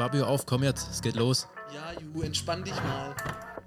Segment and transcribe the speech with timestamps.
[0.00, 1.46] Fabio, auf, komm jetzt, es geht los.
[1.74, 3.14] Ja, Ju, entspann dich mal.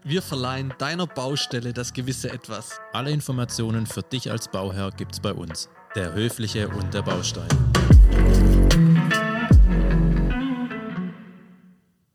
[0.04, 2.80] Wir verleihen deiner Baustelle das gewisse Etwas.
[2.92, 5.70] Alle Informationen für dich als Bauherr gibt's bei uns.
[5.94, 7.48] Der Höfliche und der Baustein.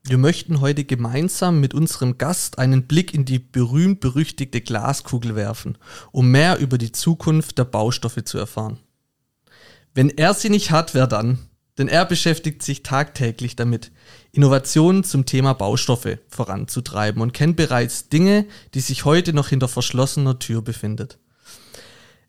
[0.02, 5.78] Wir möchten heute gemeinsam mit unserem Gast einen Blick in die berühmt-berüchtigte Glaskugel werfen,
[6.10, 8.80] um mehr über die Zukunft der Baustoffe zu erfahren.
[9.94, 11.47] Wenn er sie nicht hat, wer dann?
[11.78, 13.92] Denn er beschäftigt sich tagtäglich damit,
[14.32, 20.38] Innovationen zum Thema Baustoffe voranzutreiben und kennt bereits Dinge, die sich heute noch hinter verschlossener
[20.38, 21.18] Tür befindet.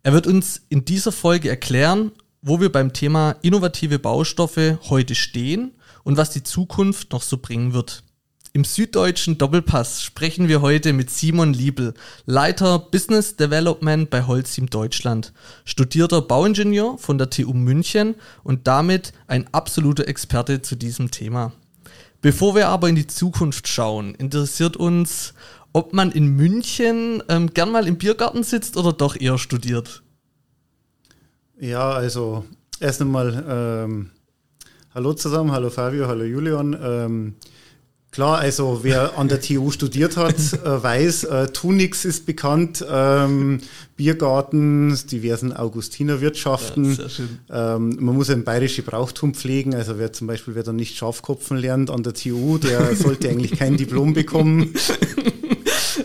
[0.03, 2.11] Er wird uns in dieser Folge erklären,
[2.41, 5.73] wo wir beim Thema innovative Baustoffe heute stehen
[6.03, 8.03] und was die Zukunft noch so bringen wird.
[8.51, 11.93] Im süddeutschen Doppelpass sprechen wir heute mit Simon Liebel,
[12.25, 15.33] Leiter Business Development bei Holcim Deutschland,
[15.65, 21.51] studierter Bauingenieur von der TU München und damit ein absoluter Experte zu diesem Thema.
[22.21, 25.35] Bevor wir aber in die Zukunft schauen, interessiert uns,
[25.71, 30.01] ob man in München ähm, gern mal im Biergarten sitzt oder doch eher studiert.
[31.59, 32.45] Ja, also
[32.79, 34.09] erst einmal ähm,
[34.95, 36.75] hallo zusammen, hallo Fabio, hallo Julian.
[36.81, 37.35] Ähm,
[38.11, 43.59] Klar, also wer an der TU studiert hat, äh, weiß, äh, Tunix ist bekannt, ähm,
[43.97, 46.97] Biergarten, diversen Augustinerwirtschaften.
[47.49, 49.75] Ja, ähm, man muss ein bayerische Brauchtum pflegen.
[49.75, 53.59] Also wer zum Beispiel, wer dann nicht Schafkopfen lernt an der TU, der sollte eigentlich
[53.59, 54.73] kein Diplom bekommen.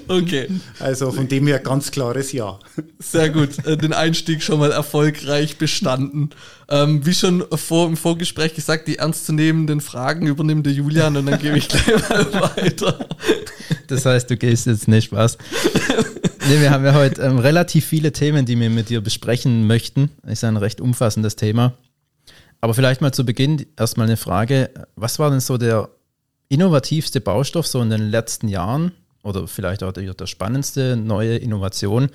[0.09, 0.49] Okay.
[0.81, 2.59] Also von dem her ganz klares Ja.
[2.99, 3.65] Sehr gut.
[3.67, 6.31] Äh, den Einstieg schon mal erfolgreich bestanden.
[6.69, 11.39] Ähm, wie schon vor, im Vorgespräch gesagt, die ernstzunehmenden Fragen übernimmt der Julian und dann
[11.39, 13.07] gebe ich gleich mal weiter.
[13.87, 15.39] Das heißt, du gehst jetzt nicht was.
[16.49, 20.11] Nee, wir haben ja heute ähm, relativ viele Themen, die wir mit dir besprechen möchten.
[20.27, 21.75] Ist ein recht umfassendes Thema.
[22.61, 24.71] Aber vielleicht mal zu Beginn erstmal eine Frage.
[24.97, 25.91] Was war denn so der
[26.49, 28.93] innovativste Baustoff so in den letzten Jahren,
[29.25, 32.11] oder vielleicht auch der, der spannendste neue Innovation,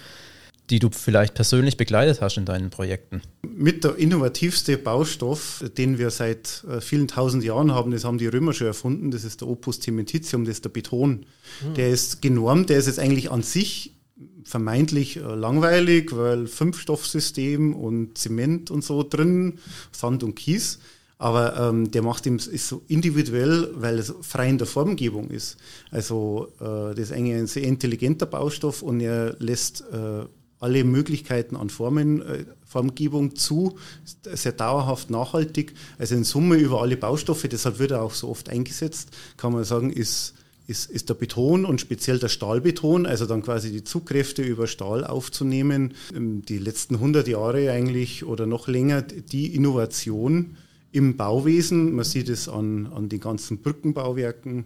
[0.70, 3.22] die du vielleicht persönlich begleitet hast in deinen Projekten?
[3.42, 8.28] Mit der innovativste Baustoff, den wir seit äh, vielen tausend Jahren haben, das haben die
[8.28, 11.26] Römer schon erfunden, das ist der Opus cementitium, das ist der Beton.
[11.64, 11.74] Mhm.
[11.74, 13.96] Der ist genormt, der ist jetzt eigentlich an sich
[14.44, 19.60] vermeintlich äh, langweilig, weil Fünfstoffsystem und Zement und so drin,
[19.92, 20.80] Sand und Kies.
[21.22, 25.58] Aber ähm, der macht ihm ist so individuell, weil es frei in der Formgebung ist.
[25.92, 30.26] Also äh, das ist eigentlich ein sehr intelligenter Baustoff und er lässt äh,
[30.60, 33.78] alle Möglichkeiten an Formen, äh, Formgebung zu,
[34.24, 35.74] sehr dauerhaft nachhaltig.
[35.98, 39.66] Also in Summe über alle Baustoffe, deshalb wird er auch so oft eingesetzt, kann man
[39.66, 40.36] sagen, ist,
[40.68, 45.04] ist, ist der Beton und speziell der Stahlbeton, also dann quasi die Zugkräfte über Stahl
[45.04, 45.96] aufzunehmen.
[46.16, 50.56] Ähm, die letzten 100 Jahre eigentlich oder noch länger die Innovation,
[50.92, 51.96] im Bauwesen.
[51.96, 54.66] Man sieht es an, an den ganzen Brückenbauwerken,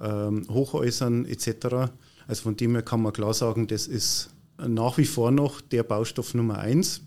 [0.00, 1.92] ähm, Hochhäusern etc.
[2.26, 5.82] Also von dem her kann man klar sagen, das ist nach wie vor noch der
[5.82, 7.00] Baustoff Nummer eins.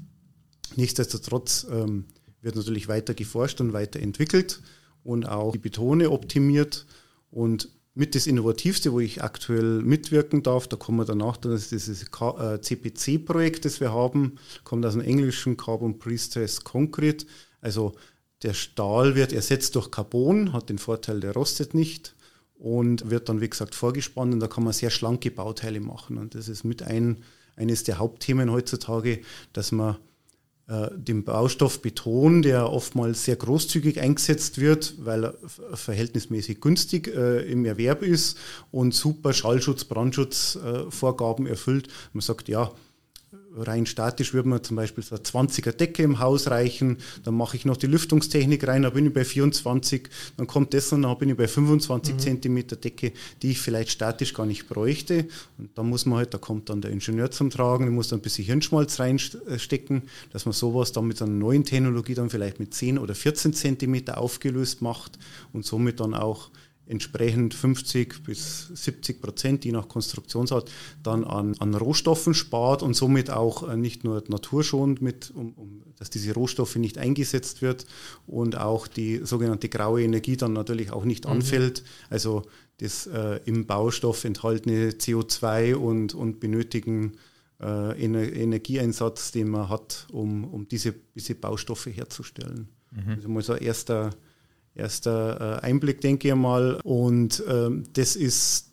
[0.75, 2.06] Nichtsdestotrotz ähm,
[2.41, 4.61] wird natürlich weiter geforscht und weiterentwickelt
[5.03, 6.85] und auch die Betone optimiert.
[7.31, 11.72] Und mit das Innovativste, wo ich aktuell mitwirken darf, da kommen wir danach, das ist
[11.72, 17.25] dieses CPC-Projekt, das wir haben, kommt aus dem englischen Carbon Pre-Stress Concrete.
[17.59, 17.94] Also
[18.43, 22.15] der Stahl wird ersetzt durch Carbon, hat den Vorteil, der rostet nicht
[22.55, 26.17] und wird dann, wie gesagt, vorgespannt und da kann man sehr schlanke Bauteile machen.
[26.17, 27.23] Und das ist mit ein,
[27.55, 29.21] eines der Hauptthemen heutzutage,
[29.53, 29.97] dass man
[30.67, 35.35] äh, den Baustoff Beton, der oftmals sehr großzügig eingesetzt wird, weil er
[35.73, 38.37] verhältnismäßig günstig äh, im Erwerb ist
[38.71, 41.87] und super Schallschutz, Brandschutzvorgaben äh, erfüllt.
[42.13, 42.71] Man sagt, ja,
[43.55, 47.57] rein statisch würde man zum Beispiel so eine 20er Decke im Haus reichen, dann mache
[47.57, 51.17] ich noch die Lüftungstechnik rein, dann bin ich bei 24, dann kommt das und dann
[51.17, 52.19] bin ich bei 25 mhm.
[52.19, 55.27] Zentimeter Decke, die ich vielleicht statisch gar nicht bräuchte.
[55.57, 58.19] Und da muss man halt, da kommt dann der Ingenieur zum Tragen, der muss dann
[58.19, 62.73] ein bisschen Hirnschmalz reinstecken, dass man sowas dann mit einer neuen Technologie dann vielleicht mit
[62.73, 65.17] 10 oder 14 Zentimeter aufgelöst macht
[65.53, 66.51] und somit dann auch
[66.88, 70.72] entsprechend 50 bis 70 Prozent, je nach Konstruktionsart,
[71.04, 75.84] dann an, an Rohstoffen spart und somit auch äh, nicht nur naturschonend, mit, um, um,
[75.98, 77.86] dass diese Rohstoffe nicht eingesetzt wird
[78.25, 81.31] und auch die sogenannte graue Energie dann natürlich auch nicht mhm.
[81.31, 81.84] anfällt.
[82.10, 82.44] Also
[82.78, 87.13] das äh, im Baustoff enthaltene CO2 und, und benötigen
[87.60, 92.68] äh, Ener Energieeinsatz, den man hat, um, um diese, diese Baustoffe herzustellen.
[92.92, 93.10] Mhm.
[93.10, 94.12] Also mal so ein erster
[94.77, 96.79] erster äh, Einblick, denke ich mal.
[96.83, 98.66] Und ähm, das ist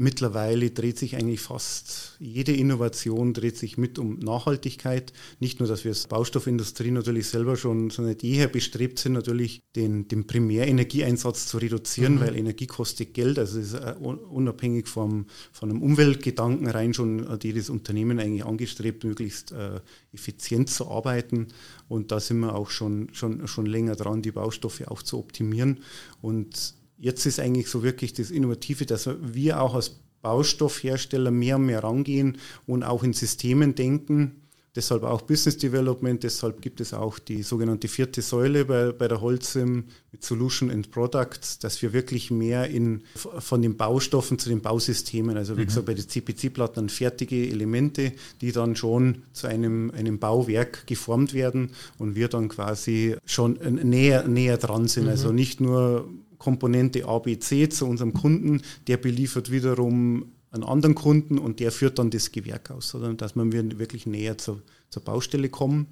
[0.00, 5.12] Mittlerweile dreht sich eigentlich fast jede Innovation dreht sich mit um Nachhaltigkeit.
[5.40, 9.14] Nicht nur, dass wir als Baustoffindustrie natürlich selber schon so eine Idee her bestrebt sind,
[9.14, 12.20] natürlich den, den Primärenergieeinsatz zu reduzieren, mhm.
[12.20, 13.38] weil Energie kostet Geld.
[13.38, 18.44] Also es ist äh, unabhängig vom, von einem Umweltgedanken rein schon hat jedes Unternehmen eigentlich
[18.44, 19.80] angestrebt, möglichst äh,
[20.12, 21.48] effizient zu arbeiten.
[21.88, 25.80] Und da sind wir auch schon, schon, schon länger dran, die Baustoffe auch zu optimieren.
[26.20, 31.66] Und jetzt ist eigentlich so wirklich das Innovative, dass wir auch als Baustoffhersteller mehr und
[31.66, 34.36] mehr rangehen und auch in Systemen denken.
[34.76, 39.20] Deshalb auch Business Development, deshalb gibt es auch die sogenannte vierte Säule bei, bei der
[39.20, 44.60] Holzim mit Solution and Products, dass wir wirklich mehr in, von den Baustoffen zu den
[44.60, 45.66] Bausystemen, also wie mhm.
[45.66, 51.70] gesagt bei den CPC-Platten fertige Elemente, die dann schon zu einem, einem Bauwerk geformt werden
[51.98, 55.04] und wir dann quasi schon näher, näher dran sind.
[55.04, 55.10] Mhm.
[55.10, 56.08] Also nicht nur
[56.40, 62.10] Komponente ABC zu unserem Kunden, der beliefert wiederum einen anderen Kunden und der führt dann
[62.10, 65.86] das Gewerk aus, sondern dass wir wirklich näher zur, zur Baustelle kommen.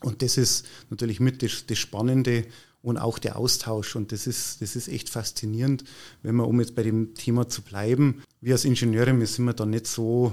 [0.00, 2.46] Und das ist natürlich mit das, das Spannende
[2.82, 3.96] und auch der Austausch.
[3.96, 5.84] Und das ist, das ist echt faszinierend,
[6.22, 9.54] wenn wir, um jetzt bei dem Thema zu bleiben, wir als Ingenieure, wir sind wir
[9.54, 10.32] da nicht so,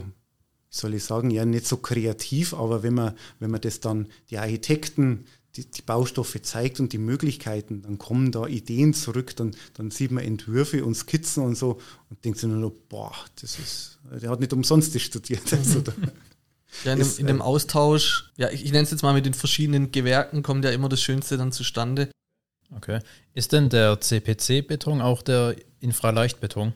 [0.69, 4.07] wie soll ich sagen, ja, nicht so kreativ, aber wenn man, wenn man das dann,
[4.29, 5.25] die Architekten,
[5.55, 10.11] die, die, Baustoffe zeigt und die Möglichkeiten, dann kommen da Ideen zurück, dann, dann sieht
[10.11, 14.29] man Entwürfe und Skizzen und so und denkt sich nur noch, boah, das ist, der
[14.29, 15.41] hat nicht umsonst studiert.
[15.51, 15.93] Also da,
[16.85, 19.25] ja, in, dem, in dem äh, Austausch, ja, ich, ich nenne es jetzt mal mit
[19.25, 22.09] den verschiedenen Gewerken, kommt ja immer das Schönste dann zustande.
[22.75, 22.99] Okay.
[23.33, 26.73] Ist denn der CPC-Beton auch der Infraleichtbeton?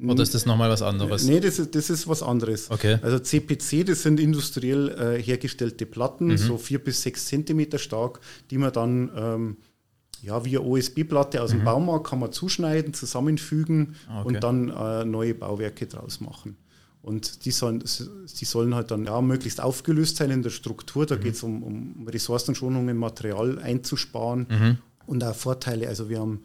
[0.00, 1.24] Oder ist das nochmal was anderes?
[1.24, 2.70] Nee, das ist, das ist was anderes.
[2.70, 2.98] Okay.
[3.02, 6.36] Also CPC, das sind industriell äh, hergestellte Platten, mhm.
[6.36, 9.56] so vier bis sechs Zentimeter stark, die man dann ähm,
[10.22, 11.58] ja, via OSB-Platte aus mhm.
[11.58, 14.28] dem Baumarkt kann man zuschneiden, zusammenfügen ah, okay.
[14.28, 16.56] und dann äh, neue Bauwerke draus machen.
[17.02, 21.06] Und die sollen, die sollen halt dann ja, möglichst aufgelöst sein in der Struktur.
[21.06, 21.20] Da mhm.
[21.20, 24.78] geht es um, um Ressourcenschonungen, Material einzusparen mhm.
[25.06, 25.88] und auch Vorteile.
[25.88, 26.44] Also wir haben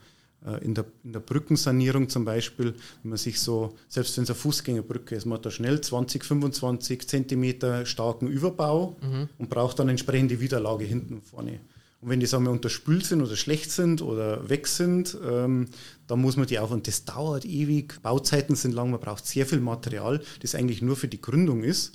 [0.62, 4.36] in der, in der Brückensanierung zum Beispiel, wenn man sich so, selbst wenn es eine
[4.36, 9.30] Fußgängerbrücke ist, man hat da schnell 20, 25 Zentimeter starken Überbau mhm.
[9.38, 11.60] und braucht dann entsprechende Widerlage hinten und vorne.
[12.02, 15.70] Und wenn die sagen wir unterspült sind oder schlecht sind oder weg sind, ähm,
[16.06, 18.02] dann muss man die auf und das dauert ewig.
[18.02, 21.94] Bauzeiten sind lang, man braucht sehr viel Material, das eigentlich nur für die Gründung ist.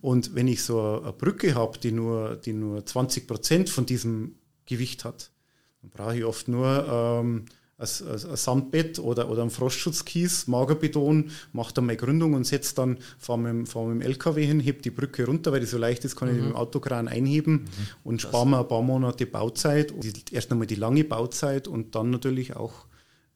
[0.00, 4.36] Und wenn ich so eine Brücke habe, die nur, die nur 20 Prozent von diesem
[4.66, 5.32] Gewicht hat,
[5.82, 7.46] dann brauche ich oft nur ähm,
[7.80, 12.90] ein, ein Sandbett oder, oder ein Frostschutzkies, Magerbeton, macht dann meine Gründung und setzt dann,
[12.90, 16.16] mit, fahr mit dem LKW hin, hebt die Brücke runter, weil die so leicht ist,
[16.16, 16.34] kann mhm.
[16.34, 17.68] ich mit dem Autokran einheben mhm.
[18.04, 19.92] und spare mir ein paar Monate Bauzeit.
[20.30, 22.86] Erst einmal die lange Bauzeit und dann natürlich auch,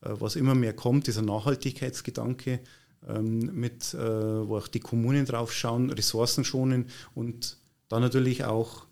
[0.03, 2.61] äh, was immer mehr kommt, dieser Nachhaltigkeitsgedanke,
[3.09, 7.59] ähm, mit, äh, wo auch die Kommunen drauf schauen, Ressourcen schonen und
[7.89, 8.87] dann natürlich auch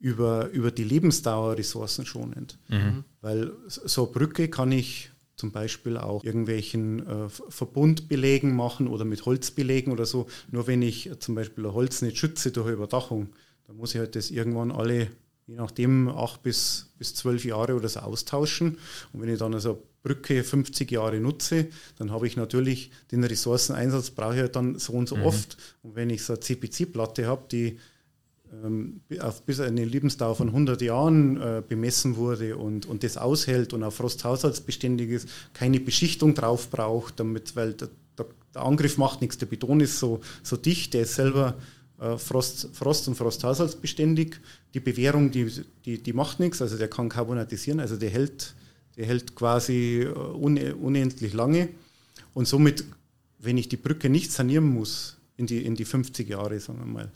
[0.00, 2.58] über, über die Lebensdauer ressourcenschonend.
[2.68, 3.04] Mhm.
[3.28, 9.26] Weil so eine Brücke kann ich zum Beispiel auch irgendwelchen äh, Verbundbelägen machen oder mit
[9.26, 10.28] Holzbelägen oder so.
[10.50, 13.28] Nur wenn ich zum Beispiel ein Holz nicht schütze durch Überdachung,
[13.66, 15.08] dann muss ich halt das irgendwann alle,
[15.46, 18.78] je nachdem, acht bis, bis zwölf Jahre oder so austauschen.
[19.12, 21.66] Und wenn ich dann also Brücke 50 Jahre nutze,
[21.98, 25.24] dann habe ich natürlich den Ressourceneinsatz, brauche ich halt dann so und so mhm.
[25.24, 25.58] oft.
[25.82, 27.78] Und wenn ich so eine CPC-Platte habe, die
[29.46, 34.02] bis eine Lebensdauer von 100 Jahren äh, bemessen wurde und, und das aushält und auf
[34.02, 39.38] Rosthaushaltsbeständig ist, keine Beschichtung drauf braucht, damit, weil der, der, der, Angriff macht nichts.
[39.38, 41.56] Der Beton ist so, so dicht, der ist selber
[42.00, 44.40] äh, Frost, Frost- und Frosthaushaltsbeständig.
[44.74, 45.50] Die Bewährung, die,
[45.84, 48.54] die, die macht nichts, also der kann carbonatisieren, also der hält,
[48.96, 51.68] der hält quasi äh, unendlich lange.
[52.34, 52.84] Und somit,
[53.38, 56.86] wenn ich die Brücke nicht sanieren muss, in die, in die 50 Jahre, sagen wir
[56.86, 57.12] mal,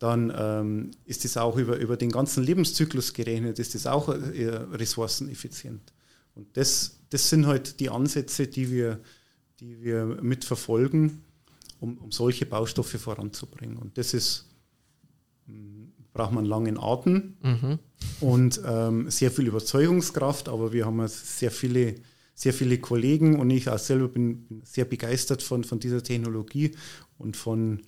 [0.00, 4.46] dann ähm, ist das auch über, über den ganzen Lebenszyklus gerechnet, ist das auch äh,
[4.48, 5.92] ressourceneffizient.
[6.34, 8.98] Und das, das sind halt die Ansätze, die wir,
[9.60, 11.20] die wir mitverfolgen,
[11.80, 13.76] um, um solche Baustoffe voranzubringen.
[13.76, 14.48] Und das ist,
[15.46, 17.78] hm, braucht man langen Atem mhm.
[18.20, 21.96] und ähm, sehr viel Überzeugungskraft, aber wir haben sehr viele,
[22.34, 26.70] sehr viele Kollegen und ich auch selber bin sehr begeistert von, von dieser Technologie
[27.18, 27.82] und von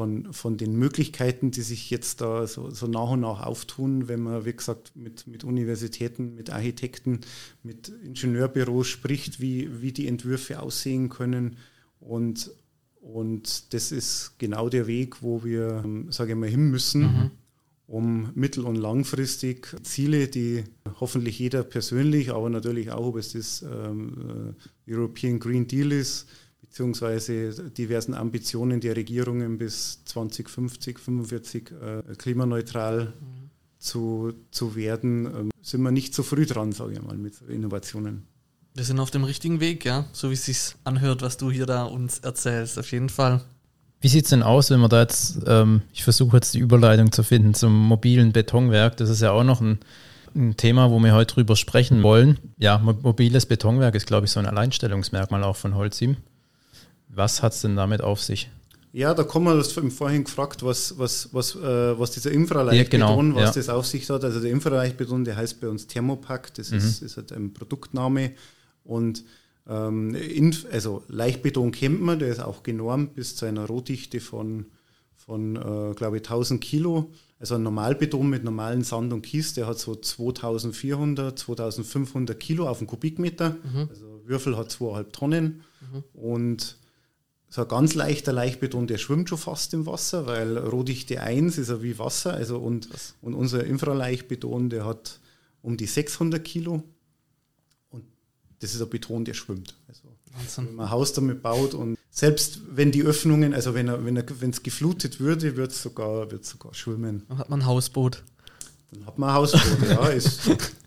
[0.00, 4.20] von, von den Möglichkeiten, die sich jetzt da so, so nach und nach auftun, wenn
[4.20, 7.20] man, wie gesagt, mit, mit Universitäten, mit Architekten,
[7.62, 11.58] mit Ingenieurbüros spricht, wie, wie die Entwürfe aussehen können.
[12.00, 12.50] Und,
[13.02, 17.30] und das ist genau der Weg, wo wir, ähm, sage ich mal, hin müssen, mhm.
[17.86, 20.64] um mittel- und langfristig Ziele, die
[20.98, 24.54] hoffentlich jeder persönlich, aber natürlich auch, ob es das ähm,
[24.86, 26.26] äh, European Green Deal ist,
[26.70, 33.50] beziehungsweise diversen Ambitionen der Regierungen bis 2050, 45 äh, klimaneutral mhm.
[33.80, 38.22] zu, zu werden, äh, sind wir nicht so früh dran, sage ich mal, mit Innovationen.
[38.74, 41.66] Wir sind auf dem richtigen Weg, ja, so wie es sich anhört, was du hier
[41.66, 43.40] da uns erzählst, auf jeden Fall.
[44.00, 47.10] Wie sieht es denn aus, wenn man da jetzt, ähm, ich versuche jetzt die Überleitung
[47.10, 49.80] zu finden zum mobilen Betonwerk, das ist ja auch noch ein,
[50.36, 52.38] ein Thema, wo wir heute drüber sprechen wollen.
[52.58, 56.16] Ja, mobiles Betonwerk ist, glaube ich, so ein Alleinstellungsmerkmal auch von Holzim.
[57.12, 58.50] Was hat es denn damit auf sich?
[58.92, 63.14] Ja, da kommen wir das vorhin gefragt, was, was, was, äh, was dieser Infraleichtbeton, ja,
[63.14, 63.60] genau, was ja.
[63.60, 64.24] das auf sich hat.
[64.24, 66.78] Also der Infraleichtbeton, der heißt bei uns Thermopack, das mhm.
[66.78, 68.32] ist, ist halt ein Produktname.
[68.82, 69.24] Und
[69.68, 70.16] ähm,
[70.72, 74.66] also Leichtbeton kennt man, der ist auch genormt bis zu einer Rohdichte von,
[75.14, 77.12] von äh, glaube ich, 1000 Kilo.
[77.38, 82.78] Also ein Normalbeton mit normalen Sand und Kies, der hat so 2400, 2500 Kilo auf
[82.78, 83.50] den Kubikmeter.
[83.50, 83.88] Mhm.
[83.88, 85.62] Also Würfel hat zweieinhalb Tonnen.
[85.80, 86.04] Mhm.
[86.12, 86.79] Und
[87.50, 91.68] so ein ganz leichter Leichtbeton, der schwimmt schon fast im Wasser, weil Rohdichte 1 ist
[91.68, 92.32] ja wie Wasser.
[92.32, 92.88] Also und,
[93.20, 95.20] und unser Infraleichtbeton, der hat
[95.60, 96.84] um die 600 Kilo
[98.60, 99.74] das ist ein Beton, der schwimmt.
[99.88, 100.02] Also,
[100.56, 104.16] wenn man ein Haus damit baut und selbst wenn die Öffnungen, also wenn er, wenn
[104.16, 107.24] er, wenn es geflutet würde, wird es sogar, wird's sogar schwimmen.
[107.28, 108.22] Dann hat man ein Hausboot.
[108.92, 110.08] Dann hat man ein Hausboot, ja.
[110.08, 110.40] Ist,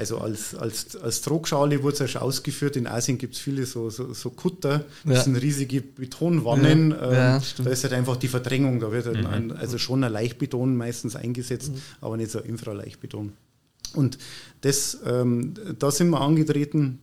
[0.00, 2.74] also als, als, als Trogschale wurde es ja schon ausgeführt.
[2.76, 5.22] In Asien gibt es viele so, so, so Kutter, das ja.
[5.24, 6.92] sind riesige Betonwannen.
[6.92, 9.26] Ja, ja, ähm, da ist halt einfach die Verdrängung, da wird halt mhm.
[9.26, 11.82] ein, also schon ein Leichtbeton meistens eingesetzt, mhm.
[12.00, 13.34] aber nicht so ein Infraleichtbeton.
[13.94, 14.16] Und
[14.62, 17.00] das, ähm, da sind wir angetreten.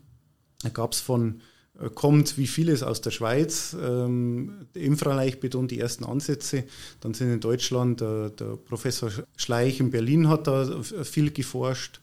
[0.64, 1.42] Da gab es von,
[1.80, 6.64] äh, kommt wie vieles aus der Schweiz, ähm, Infraleichtbeton, die ersten Ansätze.
[7.02, 12.00] Dann sind in Deutschland, äh, der Professor Schleich in Berlin hat da viel geforscht,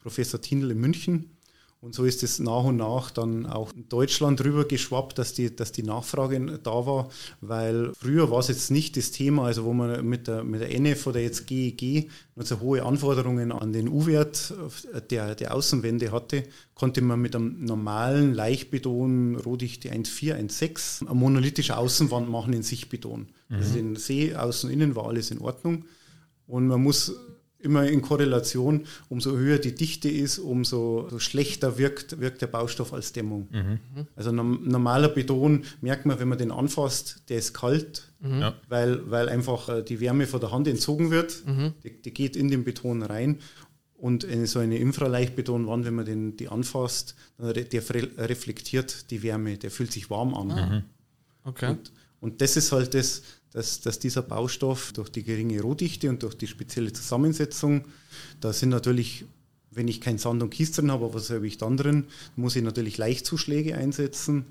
[0.00, 1.38] Professor Tindl in München.
[1.80, 5.54] Und so ist es nach und nach dann auch in Deutschland rüber geschwappt, dass die,
[5.54, 7.08] dass die Nachfrage da war,
[7.40, 10.74] weil früher war es jetzt nicht das Thema, also wo man mit der, mit der
[10.74, 14.54] NF oder jetzt GEG noch so hohe Anforderungen an den U-Wert
[15.10, 16.42] der, der Außenwände hatte,
[16.74, 23.28] konnte man mit einem normalen Leichtbeton, Rohdichte 1,4, 1,6, eine monolithische Außenwand machen in Sichtbeton.
[23.48, 23.56] Mhm.
[23.56, 25.84] Also den See, außen, innen war alles in Ordnung.
[26.48, 27.14] Und man muss
[27.60, 33.12] immer in Korrelation, umso höher die Dichte ist, umso schlechter wirkt, wirkt der Baustoff als
[33.12, 33.48] Dämmung.
[33.50, 33.78] Mhm.
[34.14, 38.52] Also normaler Beton merkt man, wenn man den anfasst, der ist kalt, mhm.
[38.68, 41.44] weil, weil einfach äh, die Wärme von der Hand entzogen wird.
[41.46, 41.74] Mhm.
[41.82, 43.38] Die, die, geht in den Beton rein.
[43.94, 47.82] Und so eine Infraleichtbetonwand, wenn man den, die anfasst, der
[48.16, 50.46] reflektiert die Wärme, der fühlt sich warm an.
[50.46, 50.82] Mhm.
[51.42, 51.70] Okay.
[51.70, 53.22] Und, und das ist halt das,
[53.52, 57.84] dass, dass dieser Baustoff durch die geringe Rohdichte und durch die spezielle Zusammensetzung,
[58.40, 59.24] da sind natürlich,
[59.70, 62.04] wenn ich kein Sand und Kies drin habe, aber was habe ich dann drin,
[62.36, 64.46] muss ich natürlich Leichtzuschläge einsetzen.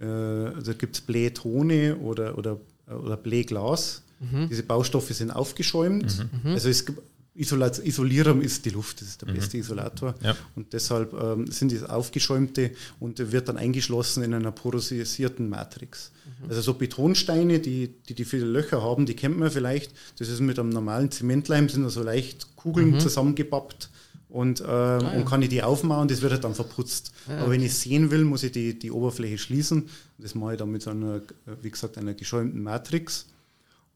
[0.00, 4.02] Äh, also gibt es Blähtone oder, oder, oder Blähglas.
[4.20, 4.48] Mhm.
[4.48, 6.28] Diese Baustoffe sind aufgeschäumt.
[6.44, 6.50] Mhm.
[6.52, 7.00] Also es gibt
[7.36, 9.34] Isolat ist die Luft, das ist der mhm.
[9.34, 10.14] beste Isolator.
[10.22, 10.36] Ja.
[10.54, 16.12] Und deshalb ähm, sind die aufgeschäumte und wird dann eingeschlossen in einer porosisierten Matrix.
[16.42, 16.50] Mhm.
[16.50, 19.92] Also so Betonsteine, die, die, die viele Löcher haben, die kennt man vielleicht.
[20.18, 23.00] Das ist mit einem normalen Zementleim, sind so leicht Kugeln mhm.
[23.00, 23.90] zusammengepappt
[24.34, 25.10] und, ähm, ah, ja.
[25.12, 27.12] und kann ich die aufmachen, das wird halt dann verputzt.
[27.28, 29.88] Ja, Aber wenn ich sehen will, muss ich die, die Oberfläche schließen.
[30.18, 31.20] Das mache ich dann mit so einer,
[31.62, 33.26] wie gesagt, einer geschäumten Matrix.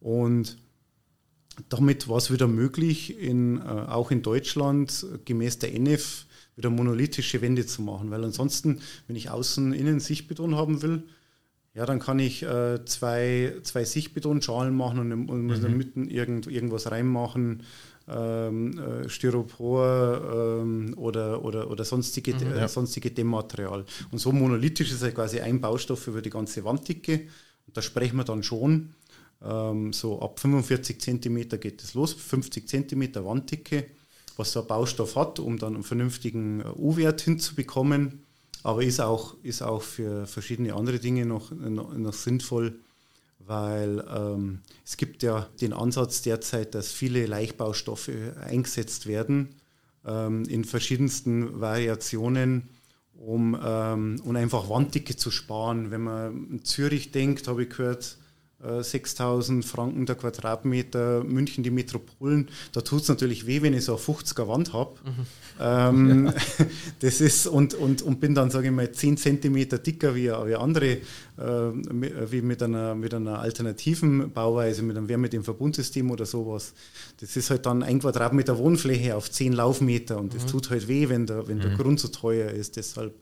[0.01, 0.57] Und
[1.69, 7.41] damit war es wieder möglich, in, äh, auch in Deutschland gemäß der NF wieder monolithische
[7.41, 8.11] Wände zu machen.
[8.11, 11.05] Weil ansonsten, wenn ich außen innen Sichtbeton haben will,
[11.75, 15.65] ja, dann kann ich äh, zwei, zwei Sichtbetonschalen machen und, und muss mhm.
[15.65, 17.63] in der Mitte irgend, irgendwas reinmachen,
[18.09, 23.85] ähm, äh, Styropor ähm, oder, oder, oder sonstige, mhm, äh, sonstige Dämmmaterial.
[24.11, 27.29] Und so monolithisch ist ja quasi ein Baustoff über die ganze Wanddicke.
[27.67, 28.95] Und da sprechen wir dann schon
[29.45, 33.87] ähm, so ab 45 cm geht es los, 50 cm Wanddicke,
[34.37, 38.25] was ein Baustoff hat, um dann einen vernünftigen äh, U-Wert hinzubekommen.
[38.65, 42.81] Aber ist auch, ist auch für verschiedene andere Dinge noch, noch, noch sinnvoll,
[43.39, 49.55] weil ähm, es gibt ja den Ansatz derzeit, dass viele Leichtbaustoffe eingesetzt werden
[50.05, 52.69] ähm, in verschiedensten Variationen,
[53.15, 55.93] um, ähm, um einfach Wanddicke zu sparen.
[55.93, 58.19] Wenn man in Zürich denkt, habe ich gehört,
[58.61, 63.85] 6000 äh, Franken der Quadratmeter, München die Metropolen, da tut es natürlich weh, wenn ich
[63.85, 64.95] so eine 50er Wand habe.
[65.05, 65.27] Mhm.
[65.61, 66.27] Ähm,
[66.59, 66.67] ja.
[67.01, 70.57] Das ist und, und, und bin dann, sage ich mal, 10 Zentimeter dicker wie, wie
[70.57, 71.01] andere, äh,
[71.37, 76.75] wie mit einer, mit einer alternativen Bauweise, mit einem Wärmedämmverbundsystem oder sowas.
[77.21, 80.49] Das ist halt dann ein Quadratmeter Wohnfläche auf 10 Laufmeter und das mhm.
[80.49, 81.77] tut halt weh, wenn der, wenn der mhm.
[81.77, 82.77] Grund so teuer ist.
[82.77, 83.15] Deshalb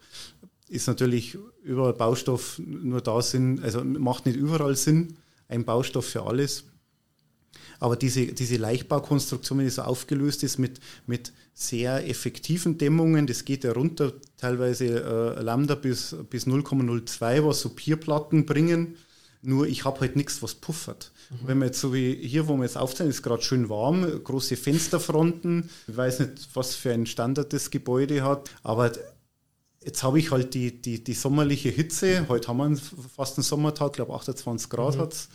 [0.69, 5.17] ist natürlich überall Baustoff nur da Sinn, also macht nicht überall Sinn,
[5.49, 6.65] ein Baustoff für alles.
[7.79, 13.45] Aber diese, diese Leichtbaukonstruktion, wenn die so aufgelöst ist mit, mit sehr effektiven Dämmungen, das
[13.45, 14.87] geht ja runter, teilweise
[15.39, 18.97] äh, Lambda bis, bis 0,02, was so Pierplatten bringen.
[19.43, 21.13] Nur ich habe halt nichts, was puffert.
[21.31, 21.49] Mhm.
[21.49, 24.57] Wenn man jetzt so wie hier, wo wir jetzt aufzeichnen, ist gerade schön warm, große
[24.57, 25.69] Fensterfronten.
[25.87, 28.93] Ich weiß nicht, was für ein Standard das Gebäude hat, aber
[29.87, 32.27] Jetzt habe ich halt die, die, die sommerliche Hitze.
[32.29, 32.77] Heute haben wir
[33.15, 35.01] fast einen Sommertag, ich glaube 28 Grad mhm.
[35.01, 35.29] hat es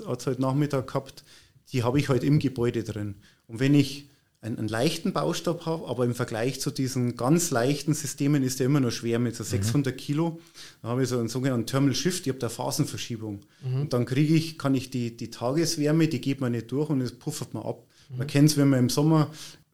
[0.00, 0.06] mhm.
[0.06, 1.24] heute Nachmittag gehabt.
[1.72, 3.16] Die habe ich halt im Gebäude drin.
[3.48, 4.08] Und wenn ich
[4.42, 8.66] einen, einen leichten Baustoff habe, aber im Vergleich zu diesen ganz leichten Systemen ist der
[8.66, 9.98] immer noch schwer mit so 600 mhm.
[9.98, 10.40] Kilo.
[10.82, 13.40] Da habe ich so einen sogenannten Thermal Shift, ich habe da Phasenverschiebung.
[13.64, 13.80] Mhm.
[13.80, 17.00] Und dann kriege ich, kann ich die, die Tageswärme, die geht man nicht durch und
[17.00, 17.88] es puffert man ab.
[18.16, 19.30] Man kennt es, wenn man im Sommer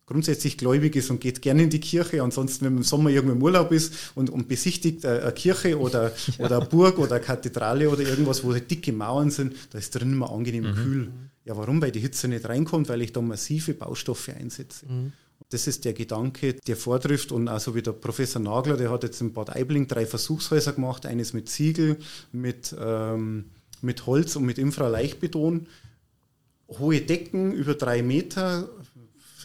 [0.07, 2.23] grundsätzlich gläubig ist und geht gerne in die Kirche.
[2.23, 5.79] Ansonsten, wenn man im Sommer irgendwo im Urlaub ist und, und besichtigt äh, eine Kirche
[5.79, 6.45] oder, ja.
[6.45, 9.91] oder eine Burg oder eine Kathedrale oder irgendwas, wo halt dicke Mauern sind, da ist
[9.95, 10.75] drin immer angenehm mhm.
[10.75, 11.13] kühl.
[11.45, 11.83] Ja, warum?
[11.83, 14.87] Weil die Hitze nicht reinkommt, weil ich da massive Baustoffe einsetze.
[14.87, 15.13] Mhm.
[15.51, 19.21] Das ist der Gedanke, der vortrifft und also wie der Professor Nagler, der hat jetzt
[19.21, 21.99] in Bad Aibling drei Versuchshäuser gemacht, eines mit Ziegel,
[22.33, 23.47] mit, ähm,
[23.81, 25.67] mit Holz und mit Infraleichtbeton.
[26.69, 28.69] Hohe Decken über drei Meter,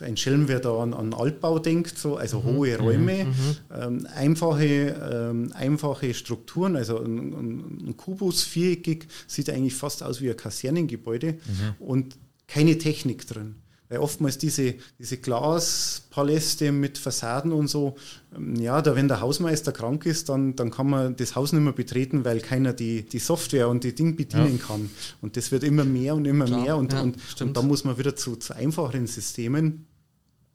[0.01, 2.43] ein Schelm, wer da an, an Altbau denkt, so, also mhm.
[2.46, 3.29] hohe Räume, mhm.
[3.29, 3.55] mhm.
[3.74, 10.22] ähm, einfache, ähm, einfache Strukturen, also ein, ein, ein, Kubus, viereckig, sieht eigentlich fast aus
[10.22, 11.86] wie ein Kasernengebäude mhm.
[11.86, 12.17] und
[12.48, 13.55] keine Technik drin.
[13.91, 17.98] Weil oftmals diese, diese Glaspaläste mit Fassaden und so,
[18.34, 21.62] ähm, ja, da wenn der Hausmeister krank ist, dann, dann kann man das Haus nicht
[21.62, 24.65] mehr betreten, weil keiner die, die Software und die Dinge bedienen ja.
[24.65, 24.89] kann.
[25.22, 27.84] Und das wird immer mehr und immer Klar, mehr und, ja, und, und da muss
[27.84, 29.88] man wieder zu, zu einfacheren Systemen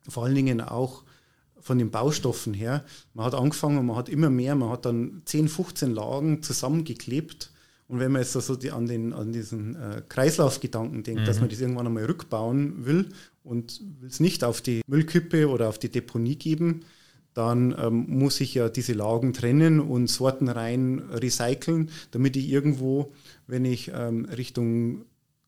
[0.09, 1.05] vor allen Dingen auch
[1.61, 2.85] von den Baustoffen her.
[3.15, 7.51] Man hat angefangen und man hat immer mehr, man hat dann 10, 15 Lagen zusammengeklebt.
[7.89, 11.27] Und wenn man jetzt also die, an, den, an diesen äh, Kreislaufgedanken denkt, mhm.
[11.27, 13.09] dass man das irgendwann einmal rückbauen will
[13.45, 16.85] und will es nicht auf die Müllkippe oder auf die Deponie geben,
[17.35, 23.13] dann ähm, muss ich ja diese Lagen trennen und Sorten rein recyceln, damit ich irgendwo,
[23.47, 25.05] wenn ich ähm, Richtung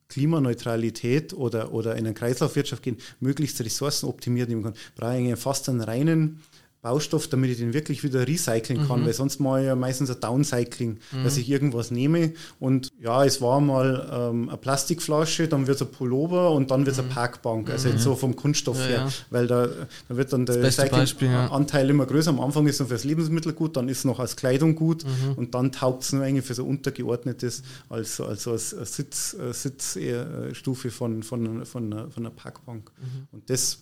[0.09, 5.81] Klimaneutralität oder, oder in eine Kreislaufwirtschaft gehen, möglichst ressourcenoptimiert nehmen kann, brauche ich fast einen
[5.81, 6.43] reinen
[6.81, 9.07] Baustoff, damit ich den wirklich wieder recyceln kann, mhm.
[9.07, 11.25] weil sonst mache ich ja meistens ein Downcycling, mhm.
[11.25, 15.83] dass ich irgendwas nehme und ja, es war mal ähm, eine Plastikflasche, dann wird es
[15.83, 17.09] ein Pullover und dann wird es mhm.
[17.09, 18.03] eine Parkbank, also jetzt mhm.
[18.03, 19.13] so vom Kunststoff ja, her, ja.
[19.31, 19.67] weil da,
[20.09, 21.91] da wird dann der Recycling-Anteil ja.
[21.91, 22.31] immer größer.
[22.31, 25.05] Am Anfang ist es noch fürs Lebensmittel gut, dann ist es noch als Kleidung gut
[25.05, 25.33] mhm.
[25.35, 31.25] und dann taugt es nur eigentlich für so untergeordnetes, als, also als Sitz, Sitzstufe von,
[31.25, 32.93] von, von, einer, von einer Parkbank.
[33.01, 33.29] Mhm.
[33.33, 33.79] Und das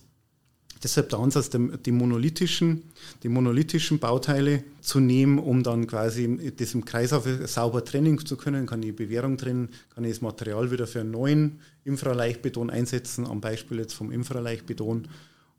[0.82, 2.82] Deshalb der Ansatz, die monolithischen,
[3.22, 8.66] die monolithischen Bauteile zu nehmen, um dann quasi das im Kreislauf sauber trennen zu können.
[8.66, 13.40] Kann ich Bewährung trennen, kann ich das Material wieder für einen neuen Infraleichtbeton einsetzen, am
[13.40, 15.08] Beispiel jetzt vom Infraleichtbeton.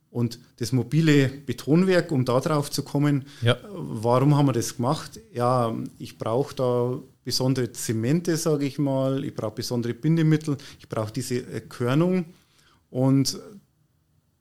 [0.09, 3.57] Und das mobile Betonwerk, um da drauf zu kommen, ja.
[3.71, 5.19] warum haben wir das gemacht?
[5.33, 11.11] Ja, ich brauche da besondere Zemente, sage ich mal, ich brauche besondere Bindemittel, ich brauche
[11.11, 12.25] diese Körnung.
[12.89, 13.37] Und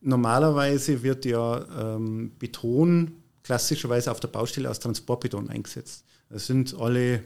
[0.07, 6.05] normalerweise wird ja ähm, Beton klassischerweise auf der Baustelle aus Transportbeton eingesetzt.
[6.29, 7.23] Das sind alle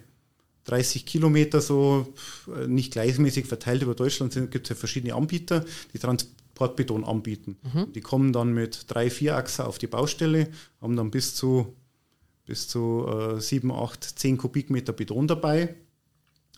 [0.65, 2.13] 30 Kilometer so
[2.55, 5.65] äh, nicht gleichmäßig verteilt über Deutschland gibt es ja verschiedene Anbieter,
[5.95, 7.57] die Transportbeton anbieten.
[7.63, 7.93] Mhm.
[7.93, 10.49] Die kommen dann mit drei, vier Achser auf die Baustelle,
[10.81, 11.75] haben dann bis zu
[12.47, 15.77] bis zu äh, 7, 8, 10 Kubikmeter Beton dabei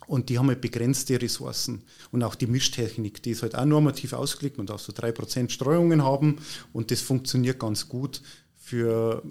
[0.06, 1.82] und die haben halt begrenzte Ressourcen.
[2.10, 4.58] Und auch die Mischtechnik, die ist halt auch normativ ausgelegt.
[4.58, 6.36] Man darf so 3% Streuungen haben
[6.72, 8.22] und das funktioniert ganz gut
[8.56, 9.22] für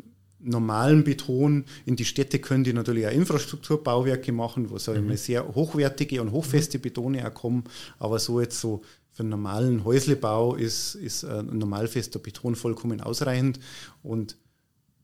[0.43, 1.65] normalen Beton.
[1.85, 5.15] In die Städte können die natürlich auch Infrastrukturbauwerke machen, wo so mhm.
[5.15, 7.63] sehr hochwertige und hochfeste Betone auch kommen.
[7.99, 8.81] Aber so jetzt so
[9.11, 13.59] für einen normalen Häuslebau ist, ist ein normalfester Beton vollkommen ausreichend.
[14.03, 14.37] Und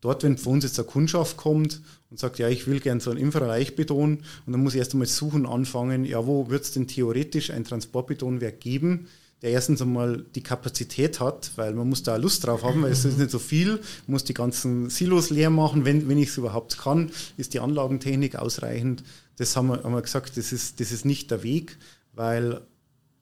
[0.01, 3.11] dort, wenn für uns jetzt eine Kundschaft kommt und sagt, ja, ich will gern so
[3.11, 6.87] einen Infrareichbeton und dann muss ich erst einmal suchen anfangen, ja, wo wird es denn
[6.87, 9.07] theoretisch ein Transportbetonwerk geben,
[9.41, 13.05] der erstens einmal die Kapazität hat, weil man muss da Lust drauf haben, weil es
[13.05, 16.77] ist nicht so viel, muss die ganzen Silos leer machen, wenn, wenn ich es überhaupt
[16.79, 19.03] kann, ist die Anlagentechnik ausreichend.
[19.35, 21.77] Das haben wir, haben wir gesagt, das ist, das ist nicht der Weg,
[22.13, 22.61] weil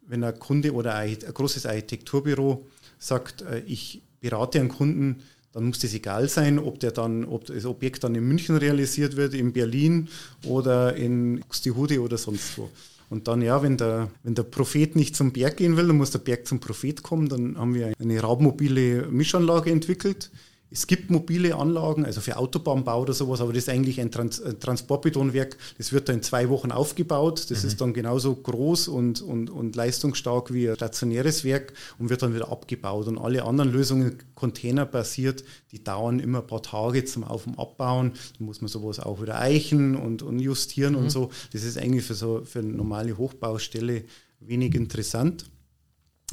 [0.07, 2.65] wenn ein Kunde oder ein, ein großes Architekturbüro
[2.97, 5.21] sagt, äh, ich berate einen Kunden,
[5.55, 9.15] dann muss das egal sein, ob der dann, ob das Objekt dann in München realisiert
[9.15, 10.09] wird, in Berlin
[10.43, 12.69] oder in Buxtehude oder sonst wo.
[13.09, 16.11] Und dann, ja, wenn der, wenn der Prophet nicht zum Berg gehen will, dann muss
[16.11, 17.29] der Berg zum Prophet kommen.
[17.29, 20.29] Dann haben wir eine raubmobile Mischanlage entwickelt.
[20.75, 24.43] Es gibt mobile Anlagen, also für Autobahnbau oder sowas, aber das ist eigentlich ein, Trans
[24.43, 25.55] ein Transportbetonwerk.
[25.77, 27.49] Das wird dann in zwei Wochen aufgebaut.
[27.49, 27.69] Das mhm.
[27.69, 32.35] ist dann genauso groß und, und, und leistungsstark wie ein stationäres Werk und wird dann
[32.35, 33.07] wieder abgebaut.
[33.07, 38.11] Und alle anderen Lösungen, containerbasiert, die dauern immer ein paar Tage zum Auf- und Abbauen.
[38.37, 40.99] Da muss man sowas auch wieder eichen und, und justieren mhm.
[40.99, 41.31] und so.
[41.53, 44.03] Das ist eigentlich für so für eine normale Hochbaustelle
[44.41, 45.45] wenig interessant.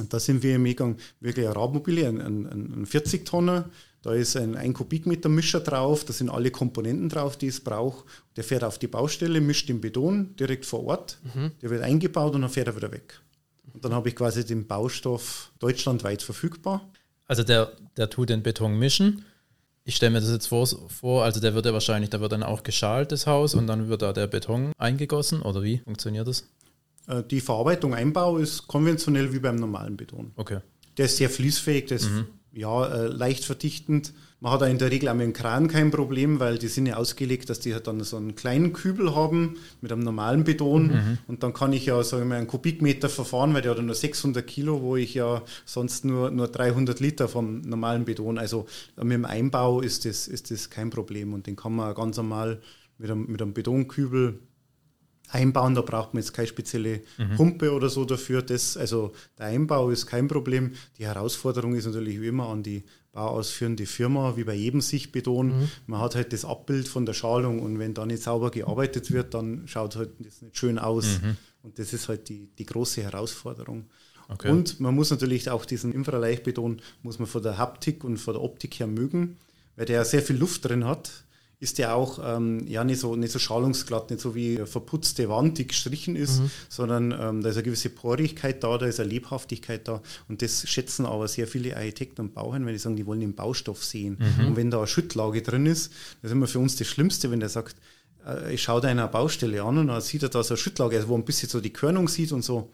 [0.01, 3.69] Und da sind wir im Egang wirklich ein Radmobile, ein, ein, ein 40-Tonner
[4.03, 8.03] da ist ein 1 Kubikmeter Mischer drauf, da sind alle Komponenten drauf, die es braucht.
[8.35, 11.51] Der fährt auf die Baustelle, mischt den Beton direkt vor Ort, mhm.
[11.61, 13.21] der wird eingebaut und dann fährt er wieder weg.
[13.73, 16.87] Und dann habe ich quasi den Baustoff deutschlandweit verfügbar.
[17.27, 19.23] Also der, der tut den Beton mischen.
[19.85, 22.43] Ich stelle mir das jetzt vor, vor, also der wird ja wahrscheinlich, da wird dann
[22.43, 26.45] auch geschalt, das Haus, und dann wird da der Beton eingegossen, oder wie funktioniert das?
[27.07, 30.33] Äh, die Verarbeitung, Einbau ist konventionell wie beim normalen Beton.
[30.35, 30.59] Okay.
[30.97, 34.13] Der ist sehr fließfähig, der ist mhm ja, äh, leicht verdichtend.
[34.39, 36.85] Man hat da in der Regel auch mit dem Kran kein Problem, weil die sind
[36.85, 40.87] ja ausgelegt, dass die halt dann so einen kleinen Kübel haben mit einem normalen Beton.
[40.87, 41.17] Mhm.
[41.27, 43.95] Und dann kann ich ja, sagen wir mal, einen Kubikmeter verfahren, weil der hat nur
[43.95, 48.37] 600 Kilo, wo ich ja sonst nur, nur 300 Liter vom normalen Beton.
[48.37, 48.65] Also
[48.97, 51.33] mit dem Einbau ist das, ist das kein Problem.
[51.33, 52.61] Und den kann man ganz normal
[52.97, 54.39] mit einem, mit einem Betonkübel
[55.33, 55.75] einbauen.
[55.75, 57.35] Da braucht man jetzt keine spezielle mhm.
[57.35, 58.41] Pumpe oder so dafür.
[58.41, 60.73] Das, also der Einbau ist kein Problem.
[60.97, 65.47] Die Herausforderung ist natürlich wie immer an die bauausführende Firma, wie bei jedem Sichtbeton.
[65.47, 65.69] Mhm.
[65.87, 69.33] Man hat halt das Abbild von der Schalung und wenn da nicht sauber gearbeitet wird,
[69.33, 71.21] dann schaut halt das nicht schön aus.
[71.21, 71.37] Mhm.
[71.61, 73.85] Und das ist halt die, die große Herausforderung.
[74.29, 74.49] Okay.
[74.49, 78.41] Und man muss natürlich auch diesen Infraleichtbeton, muss man von der Haptik und von der
[78.41, 79.37] Optik her mögen,
[79.75, 81.22] weil der sehr viel Luft drin hat
[81.63, 85.57] ist der auch ähm, ja nicht so, nicht so schalungsglatt, nicht so wie verputzte Wand,
[85.57, 86.51] die gestrichen ist, mhm.
[86.69, 90.67] sondern ähm, da ist eine gewisse Porigkeit da, da ist eine Lebhaftigkeit da und das
[90.67, 94.17] schätzen aber sehr viele Architekten und Bauherren, wenn die sagen, die wollen den Baustoff sehen.
[94.19, 94.47] Mhm.
[94.47, 97.39] Und wenn da eine Schüttlage drin ist, das ist immer für uns das Schlimmste, wenn
[97.39, 97.77] der sagt,
[98.27, 100.97] äh, ich schaue da eine Baustelle an und dann sieht er da so eine Schüttlage,
[100.97, 102.69] also wo ein bisschen so die Körnung sieht und so,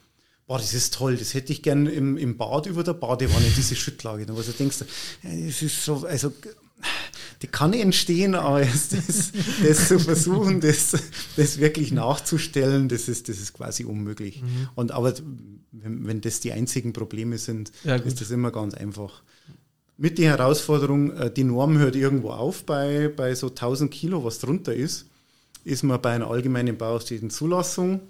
[0.47, 3.75] boah, das ist toll, das hätte ich gern im, im Bad über der Badewanne, diese
[3.75, 4.25] Schüttlage.
[4.25, 4.77] Und was du denkst,
[5.21, 6.33] es ist so, also
[7.41, 8.89] die kann entstehen, aber das,
[9.63, 10.91] das zu versuchen, das,
[11.37, 14.41] das wirklich nachzustellen, das ist, das ist quasi unmöglich.
[14.41, 14.69] Mhm.
[14.75, 15.13] Und aber
[15.71, 19.21] wenn, wenn das die einzigen Probleme sind, ja, ist das immer ganz einfach.
[19.97, 24.39] Mit der Herausforderung, äh, die Norm hört irgendwo auf bei, bei so 1000 Kilo, was
[24.39, 25.07] drunter ist,
[25.63, 26.77] ist man bei einer allgemeinen
[27.29, 28.01] Zulassung,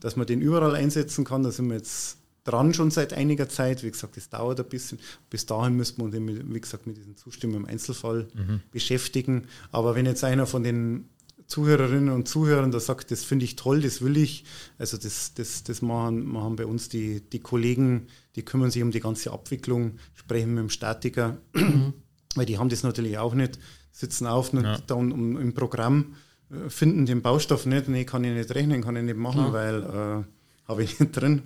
[0.00, 1.42] dass man den überall einsetzen kann.
[1.42, 2.18] Da sind wir jetzt
[2.48, 3.82] dran schon seit einiger Zeit.
[3.82, 4.98] Wie gesagt, es dauert ein bisschen.
[5.30, 6.14] Bis dahin müssen wir uns,
[6.54, 8.60] wie gesagt, mit diesen Zustimmungen im Einzelfall mhm.
[8.70, 9.44] beschäftigen.
[9.70, 11.08] Aber wenn jetzt einer von den
[11.46, 14.44] Zuhörerinnen und Zuhörern da sagt, das finde ich toll, das will ich,
[14.78, 18.06] also das, das, das machen, machen bei uns die, die Kollegen,
[18.36, 21.94] die kümmern sich um die ganze Abwicklung, sprechen mit dem Statiker, mhm.
[22.34, 23.58] weil die haben das natürlich auch nicht,
[23.92, 24.78] sitzen auf und ja.
[24.86, 26.16] da um, im Programm
[26.50, 29.52] äh, finden den Baustoff nicht, nee, kann ich nicht rechnen, kann ich nicht machen, ja.
[29.52, 31.42] weil äh, habe ich nicht drin.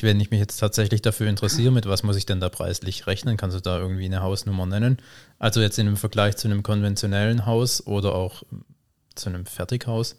[0.00, 3.36] Wenn ich mich jetzt tatsächlich dafür interessiere, mit was muss ich denn da preislich rechnen?
[3.36, 4.98] Kannst du da irgendwie eine Hausnummer nennen?
[5.38, 8.42] Also jetzt in einem Vergleich zu einem konventionellen Haus oder auch
[9.14, 10.16] zu einem Fertighaus?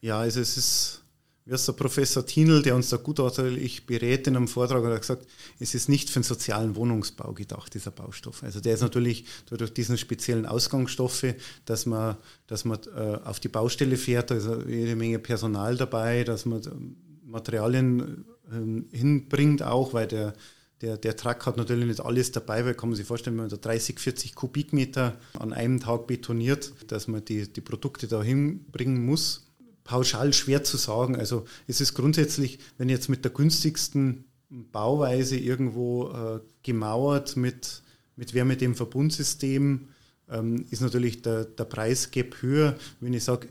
[0.00, 1.02] Ja, also es ist,
[1.46, 5.26] wie ist der Professor Thienel, der uns da gutachtlich berät in einem Vortrag, hat gesagt,
[5.58, 8.42] es ist nicht für den sozialen Wohnungsbau gedacht, dieser Baustoff.
[8.42, 13.48] Also der ist natürlich durch diesen speziellen Ausgangsstoffe, dass man, dass man äh, auf die
[13.48, 20.06] Baustelle fährt, da ist jede Menge Personal dabei, dass man Materialien ähm, hinbringt, auch weil
[20.06, 20.34] der,
[20.80, 23.50] der, der Truck hat natürlich nicht alles dabei, weil kann man sich vorstellen, wenn man
[23.50, 29.04] da 30, 40 Kubikmeter an einem Tag betoniert, dass man die, die Produkte da hinbringen
[29.04, 29.52] muss.
[29.84, 31.16] Pauschal schwer zu sagen.
[31.16, 34.24] Also es ist grundsätzlich, wenn jetzt mit der günstigsten
[34.72, 37.82] Bauweise irgendwo äh, gemauert mit,
[38.16, 39.88] mit wer mit dem Verbundsystem,
[40.30, 42.76] ähm, ist natürlich der, der Preisgap höher.
[43.00, 43.48] Wenn ich sage,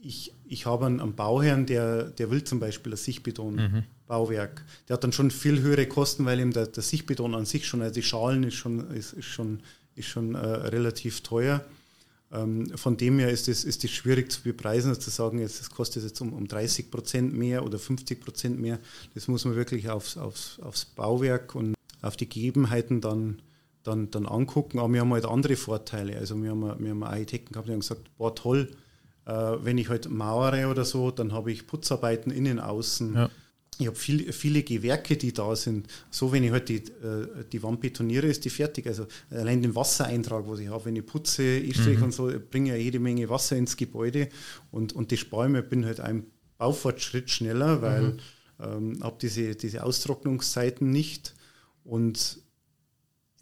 [0.00, 3.72] ich, ich habe einen, einen, Bauherrn, der, der will zum Beispiel ein Sichtbeton-Bauwerk.
[3.72, 3.84] Mhm.
[4.88, 7.82] Der hat dann schon viel höhere Kosten, weil ihm der, der Sichtbeton an sich schon,
[7.82, 9.60] also die Schalen ist schon, ist, ist schon,
[9.94, 11.64] ist schon äh, relativ teuer.
[12.32, 15.70] Ähm, von dem her ist es ist schwierig zu bepreisen, also zu sagen, jetzt, das
[15.70, 18.78] kostet jetzt um, um 30 Prozent mehr oder 50 Prozent mehr.
[19.14, 23.42] Das muss man wirklich aufs, aufs, aufs Bauwerk und auf die Gegebenheiten dann,
[23.82, 24.78] dann, dann angucken.
[24.78, 26.16] Aber wir haben halt andere Vorteile.
[26.16, 28.70] Also wir haben, wir haben Architekten gehabt, die haben gesagt, boah toll,
[29.26, 33.14] äh, wenn ich halt mauere oder so, dann habe ich Putzarbeiten innen, außen.
[33.14, 33.30] Ja.
[33.78, 35.88] Ich habe viel, viele Gewerke, die da sind.
[36.10, 38.86] So, wenn ich halt die, äh, die Wand betoniere, ist die fertig.
[38.86, 42.02] Also allein den Wassereintrag, was ich habe, wenn ich putze, ich mhm.
[42.02, 44.28] und so, bringe ja jede Menge Wasser ins Gebäude
[44.70, 46.26] und, und die Spalme bin halt ein
[46.58, 48.18] Baufortschritt schneller, weil mhm.
[48.60, 51.34] ähm, habe diese, diese Austrocknungszeiten nicht.
[51.84, 52.38] Und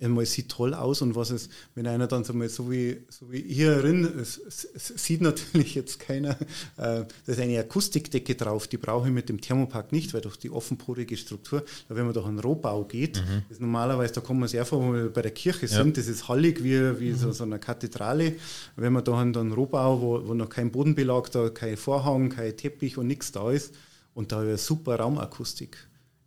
[0.02, 3.02] einmal es sieht toll aus und was es, wenn einer dann so, mal so wie,
[3.08, 6.30] so wie hier drin, es, es, es sieht natürlich jetzt keiner,
[6.76, 10.36] äh, da ist eine Akustikdecke drauf, die brauche ich mit dem Thermopark nicht, weil durch
[10.36, 13.42] die offenporige Struktur, da wenn man durch einen Rohbau geht, mhm.
[13.48, 15.82] ist normalerweise, da kommt man sehr vor, wo wir bei der Kirche ja.
[15.82, 17.16] sind, das ist hallig wie, wie mhm.
[17.16, 18.34] so, so eine Kathedrale,
[18.76, 22.56] wenn man da einen, einen Rohbau, wo, wo noch kein Bodenbelag da, kein Vorhang, kein
[22.56, 23.74] Teppich und nichts da ist
[24.14, 25.76] und da eine super Raumakustik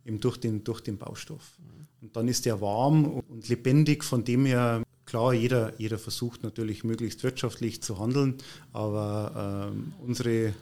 [0.04, 1.58] eben durch den, durch den Baustoff.
[2.04, 6.84] Und dann ist der warm und lebendig, von dem her, klar, jeder, jeder versucht natürlich
[6.84, 8.34] möglichst wirtschaftlich zu handeln,
[8.74, 10.52] aber ähm, unsere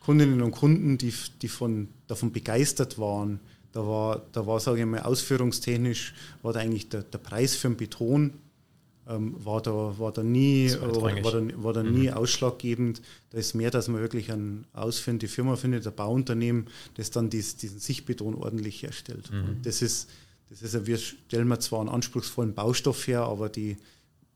[0.00, 3.38] Kundinnen und Kunden, die, die von, davon begeistert waren,
[3.70, 7.68] da war, da war, sage ich mal, ausführungstechnisch, war da eigentlich der, der Preis für
[7.68, 8.32] den Beton
[9.08, 12.14] ähm, war, da, war da nie, war, war, da, war da nie mhm.
[12.14, 13.02] ausschlaggebend.
[13.30, 17.56] Da ist mehr, dass man wirklich eine ausführende Firma findet, ein Bauunternehmen, das dann dies,
[17.56, 19.30] diesen Sichtbeton ordentlich herstellt.
[19.30, 19.44] Mhm.
[19.44, 20.08] Und das ist,
[20.50, 23.76] das ist, wir stellen wir zwar einen anspruchsvollen Baustoff her, aber die,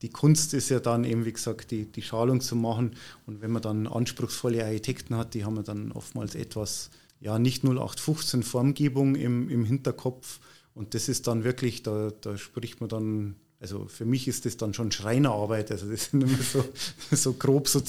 [0.03, 2.97] die Kunst ist ja dann eben, wie gesagt, die, die Schalung zu machen.
[3.27, 6.91] Und wenn man dann anspruchsvolle Architekten hat, die haben dann oftmals etwas,
[7.21, 10.41] ja, nicht 0815 Formgebung im, im Hinterkopf.
[10.75, 14.57] Und das ist dann wirklich, da, da spricht man dann also für mich ist das
[14.57, 15.73] dann schon Schreinerarbeit.
[15.73, 16.65] Also das sind immer so,
[17.17, 17.81] so grob so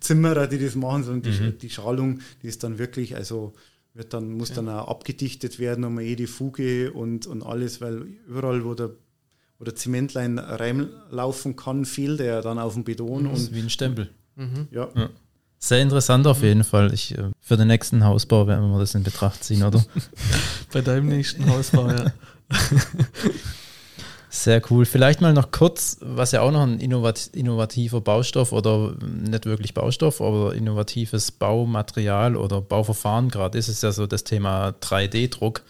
[0.00, 1.58] Zimmerer, die das machen, sondern die, mhm.
[1.58, 3.52] die Schalung, die ist dann wirklich, also
[4.00, 4.54] wird dann, muss ja.
[4.56, 8.92] dann auch abgedichtet werden, um jede Fuge und, und alles, weil überall, wo der,
[9.58, 13.24] wo der Zementlein reinlaufen kann, fehlt er dann auf dem Beton.
[13.24, 14.08] Das ist wie ein Stempel.
[14.36, 14.68] Mhm.
[14.70, 14.88] Ja.
[14.96, 15.10] ja.
[15.58, 16.94] Sehr interessant auf jeden Fall.
[16.94, 19.84] Ich, äh, für den nächsten Hausbau werden wir das in Betracht ziehen, oder?
[20.72, 22.06] Bei deinem nächsten Hausbau, ja.
[24.32, 24.84] Sehr cool.
[24.86, 29.74] Vielleicht mal noch kurz, was ja auch noch ein innovat innovativer Baustoff oder nicht wirklich
[29.74, 35.62] Baustoff, aber innovatives Baumaterial oder Bauverfahren gerade ist, ist ja so das Thema 3D-Druck.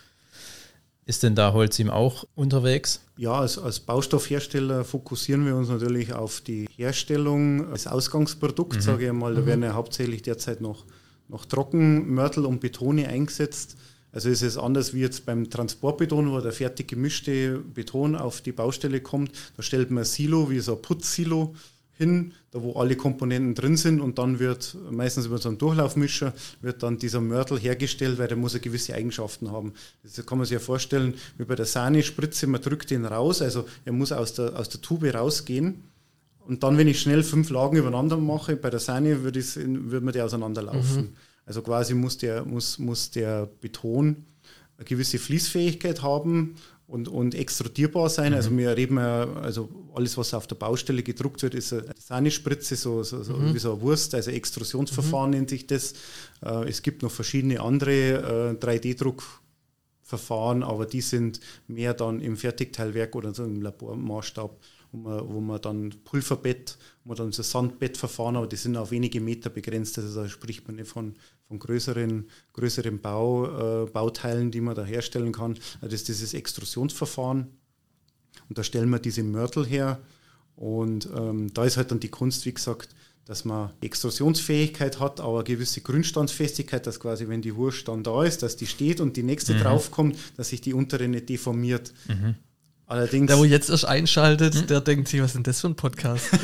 [1.06, 3.00] Ist denn da Holzim auch unterwegs?
[3.16, 8.80] Ja, als, als, Baustoffhersteller fokussieren wir uns natürlich auf die Herstellung als Ausgangsprodukt, mhm.
[8.82, 9.34] sage ich mal.
[9.34, 9.46] Da mhm.
[9.46, 10.84] werden ja hauptsächlich derzeit noch,
[11.28, 13.76] noch Trockenmörtel und Betone eingesetzt.
[14.12, 18.52] Also ist es anders wie jetzt beim Transportbeton, wo der fertig gemischte Beton auf die
[18.52, 19.32] Baustelle kommt.
[19.56, 21.54] Da stellt man ein Silo, wie so ein Putzsilo
[22.00, 26.32] hin, da wo alle Komponenten drin sind und dann wird meistens über so einen Durchlaufmischer
[26.62, 29.74] wird dann dieser Mörtel hergestellt, weil der muss ja gewisse Eigenschaften haben.
[30.02, 33.68] Das kann man sich ja vorstellen, wie bei der Sahne-Spritze, man drückt den raus, also
[33.84, 35.89] er muss aus der, aus der Tube rausgehen.
[36.46, 40.12] Und dann, wenn ich schnell fünf Lagen übereinander mache, bei der Sahne würde, würde man
[40.12, 41.02] die auseinanderlaufen.
[41.02, 41.16] Mhm.
[41.46, 44.24] Also quasi muss der, muss, muss der Beton
[44.76, 48.34] eine gewisse Fließfähigkeit haben und, und extrudierbar sein.
[48.34, 48.58] Also mhm.
[48.58, 52.76] Also wir reden ja, also alles, was auf der Baustelle gedruckt wird, ist eine Sahne-Spritze,
[52.76, 53.54] so, so, so mhm.
[53.54, 55.36] wie so eine Wurst, also Extrusionsverfahren mhm.
[55.36, 55.94] nennt sich das.
[56.44, 63.14] Äh, es gibt noch verschiedene andere 3D-Druckverfahren, äh, aber die sind mehr dann im Fertigteilwerk
[63.14, 64.58] oder so im Labormaßstab
[64.92, 68.90] wo man, wo man dann Pulverbett, wo man dann so Sandbettverfahren, aber die sind auf
[68.90, 69.98] wenige Meter begrenzt.
[69.98, 71.14] Also da spricht man nicht von,
[71.48, 75.58] von größeren, größeren Bau, äh, Bauteilen, die man da herstellen kann.
[75.80, 77.48] Das ist dieses Extrusionsverfahren.
[78.48, 80.00] Und da stellen wir diese Mörtel her.
[80.56, 82.90] Und ähm, da ist halt dann die Kunst, wie gesagt,
[83.24, 88.24] dass man Extrusionsfähigkeit hat, aber eine gewisse Grundstandsfestigkeit, dass quasi, wenn die Wurst dann da
[88.24, 89.58] ist, dass die steht und die nächste mhm.
[89.60, 91.92] draufkommt, dass sich die untere nicht deformiert.
[92.08, 92.34] Mhm.
[92.90, 93.28] Allerdings.
[93.28, 94.66] Der, wo jetzt erst einschaltet, hm?
[94.66, 96.24] der denkt sich, was ist denn das für ein Podcast?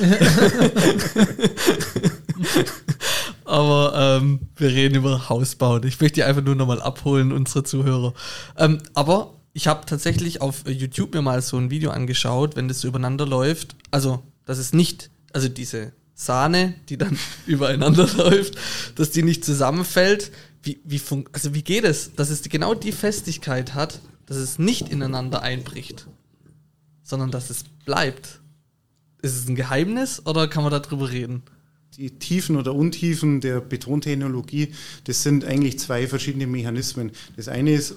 [3.44, 5.82] aber ähm, wir reden über Hausbauen.
[5.84, 8.14] Ich möchte die einfach nur nochmal abholen, unsere Zuhörer.
[8.56, 12.80] Ähm, aber ich habe tatsächlich auf YouTube mir mal so ein Video angeschaut, wenn das
[12.80, 13.74] so übereinander läuft.
[13.90, 18.54] Also, das ist nicht, also diese Sahne, die dann übereinander läuft,
[18.94, 20.30] dass die nicht zusammenfällt.
[20.62, 21.00] Wie, wie
[21.32, 26.06] also wie geht es, dass es genau die Festigkeit hat, dass es nicht ineinander einbricht?
[27.06, 28.40] Sondern dass es bleibt.
[29.22, 31.42] Ist es ein Geheimnis oder kann man darüber reden?
[31.96, 37.12] Die Tiefen oder Untiefen der Betontechnologie, das sind eigentlich zwei verschiedene Mechanismen.
[37.36, 37.94] Das eine ist,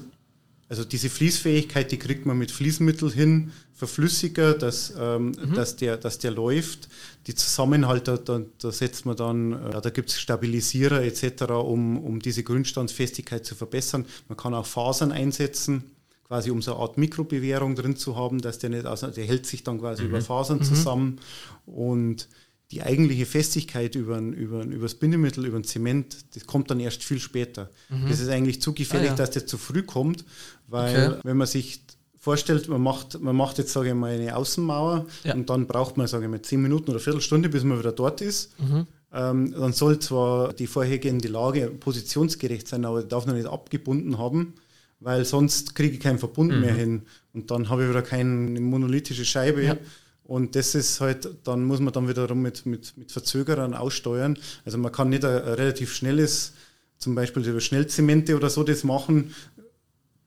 [0.70, 5.54] also diese Fließfähigkeit, die kriegt man mit Fließmittel hin, Verflüssiger, dass, ähm, mhm.
[5.56, 6.88] dass, der, dass der läuft.
[7.28, 12.20] Die Zusammenhalt, da, da, setzt man dann, äh, da gibt es Stabilisierer etc., um, um
[12.20, 14.06] diese Grundstandsfestigkeit zu verbessern.
[14.28, 15.84] Man kann auch Fasern einsetzen
[16.30, 19.48] quasi um so eine Art Mikrobewährung drin zu haben, dass der nicht, also der hält
[19.48, 20.10] sich dann quasi mhm.
[20.10, 20.64] über Fasern mhm.
[20.64, 21.20] zusammen
[21.66, 22.30] und
[22.70, 27.04] die eigentliche Festigkeit über, über, über das Bindemittel, über den Zement, das kommt dann erst
[27.04, 27.72] viel später.
[27.90, 28.10] Mhm.
[28.10, 29.18] Das ist eigentlich zu gefährlich, ah, ja.
[29.18, 30.24] dass das zu früh kommt,
[30.68, 31.20] weil okay.
[31.24, 31.82] wenn man sich
[32.20, 35.34] vorstellt, man macht, man macht jetzt, sage ich mal, eine Außenmauer ja.
[35.34, 38.22] und dann braucht man, sage ich mal, zehn Minuten oder Viertelstunde, bis man wieder dort
[38.22, 38.52] ist.
[38.60, 38.86] Mhm.
[39.12, 44.54] Ähm, dann soll zwar die vorhergehende Lage positionsgerecht sein, aber darf noch nicht abgebunden haben
[45.00, 46.62] weil sonst kriege ich keinen Verbund mhm.
[46.62, 47.04] mehr hin.
[47.34, 49.64] Und dann habe ich wieder keine monolithische Scheibe.
[49.64, 49.78] Ja.
[50.24, 54.38] Und das ist halt, dann muss man dann wiederum mit, mit, mit Verzögerern aussteuern.
[54.66, 56.54] Also man kann nicht ein, ein relativ schnelles,
[56.98, 59.34] zum Beispiel über Schnellzemente oder so das machen,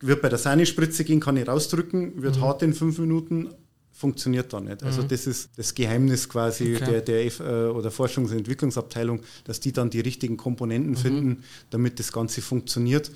[0.01, 2.41] wird bei der Sahne-Spritze gehen, kann ich rausdrücken, wird mhm.
[2.41, 3.51] hart in fünf Minuten,
[3.93, 4.83] funktioniert da nicht.
[4.83, 5.09] Also mhm.
[5.09, 6.85] das ist das Geheimnis quasi okay.
[6.85, 10.97] der, der F, äh, oder Forschungs- und Entwicklungsabteilung, dass die dann die richtigen Komponenten mhm.
[10.97, 13.13] finden, damit das Ganze funktioniert.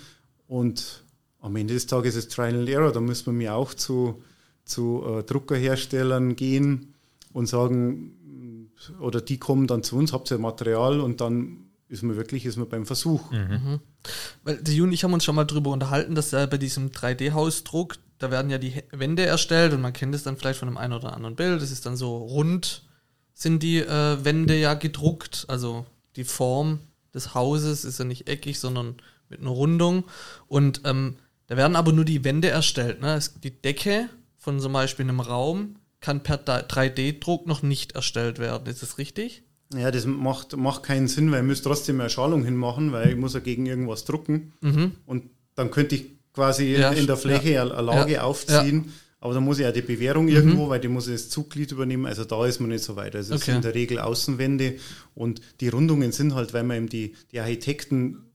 [0.46, 1.02] Und
[1.40, 2.92] am Ende des Tages ist es Trial and Error.
[2.92, 4.22] Da müssen wir mir auch zu,
[4.64, 6.94] zu äh, Druckerherstellern gehen
[7.33, 8.70] und sagen,
[9.01, 12.57] oder die kommen dann zu uns, habt ihr Material und dann ist man wirklich ist
[12.57, 13.31] man beim Versuch.
[13.31, 13.38] Mhm.
[13.38, 13.81] mhm.
[14.44, 16.90] Weil die Juni und ich haben uns schon mal darüber unterhalten, dass äh, bei diesem
[16.90, 20.77] 3D-Hausdruck, da werden ja die Wände erstellt und man kennt es dann vielleicht von einem
[20.77, 21.61] einen oder anderen Bild.
[21.61, 22.85] Das ist dann so rund,
[23.35, 25.44] sind die äh, Wände ja gedruckt.
[25.49, 26.81] Also die Form
[27.14, 28.96] des Hauses ist ja nicht eckig, sondern
[29.29, 30.05] mit einer Rundung.
[30.46, 33.00] Und ähm, da werden aber nur die Wände erstellt.
[33.00, 33.18] Ne?
[33.42, 38.66] Die Decke von zum Beispiel einem Raum kann per 3D-Druck noch nicht erstellt werden.
[38.66, 39.42] Ist das richtig?
[39.74, 43.16] Ja, das macht, macht keinen Sinn, weil ich muss trotzdem eine Schalung hinmachen, weil ich
[43.16, 44.52] muss ja gegen irgendwas drucken.
[44.61, 44.92] Mhm.
[45.06, 45.24] Und
[45.56, 47.62] dann könnte ich quasi ja, in der Fläche ja.
[47.62, 48.92] eine Lage ja, aufziehen.
[49.18, 50.32] Aber da muss ich ja die Bewährung mhm.
[50.32, 52.06] irgendwo, weil die muss ich das Zugglied übernehmen.
[52.06, 53.16] Also da ist man nicht so weit.
[53.16, 53.52] Also es okay.
[53.52, 54.76] sind in der Regel Außenwände
[55.14, 58.25] und die Rundungen sind halt, weil man eben die, die Architekten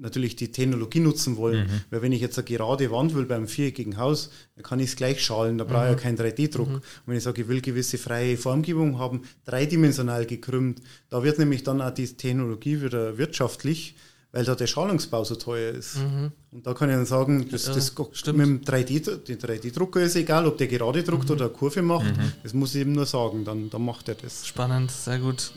[0.00, 1.66] natürlich die Technologie nutzen wollen.
[1.66, 1.80] Mhm.
[1.90, 4.96] Weil wenn ich jetzt eine gerade Wand will beim viereckigen Haus, dann kann ich es
[4.96, 6.00] gleich schalen, da brauche ich ja mhm.
[6.00, 6.68] keinen 3D-Druck.
[6.68, 6.74] Mhm.
[6.74, 11.62] Und wenn ich sage, ich will gewisse freie Formgebung haben, dreidimensional gekrümmt, da wird nämlich
[11.62, 13.94] dann auch die Technologie wieder wirtschaftlich,
[14.32, 15.96] weil da der Schalungsbau so teuer ist.
[15.98, 16.32] Mhm.
[16.52, 20.46] Und da kann ich dann sagen, das, das ja, mit dem 3D, 3D-Drucker ist egal,
[20.46, 21.32] ob der gerade druckt mhm.
[21.32, 24.46] oder eine Kurve macht, das muss ich eben nur sagen, dann, dann macht er das.
[24.46, 25.52] Spannend, sehr gut.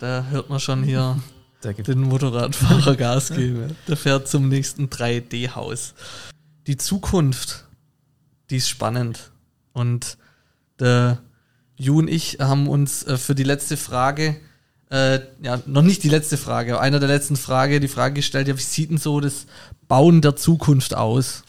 [0.00, 1.18] Da hört man schon hier
[1.62, 3.76] den Motorradfahrer Gas geben.
[3.88, 5.94] Der fährt zum nächsten 3D-Haus.
[6.66, 7.66] Die Zukunft,
[8.50, 9.30] die ist spannend.
[9.72, 10.16] Und
[10.78, 11.18] der
[11.76, 14.36] Ju und ich haben uns äh, für die letzte Frage,
[14.90, 18.48] äh, ja, noch nicht die letzte Frage, aber einer der letzten Frage, die Frage gestellt,
[18.48, 19.46] ja, wie sieht denn so das
[19.88, 21.44] Bauen der Zukunft aus?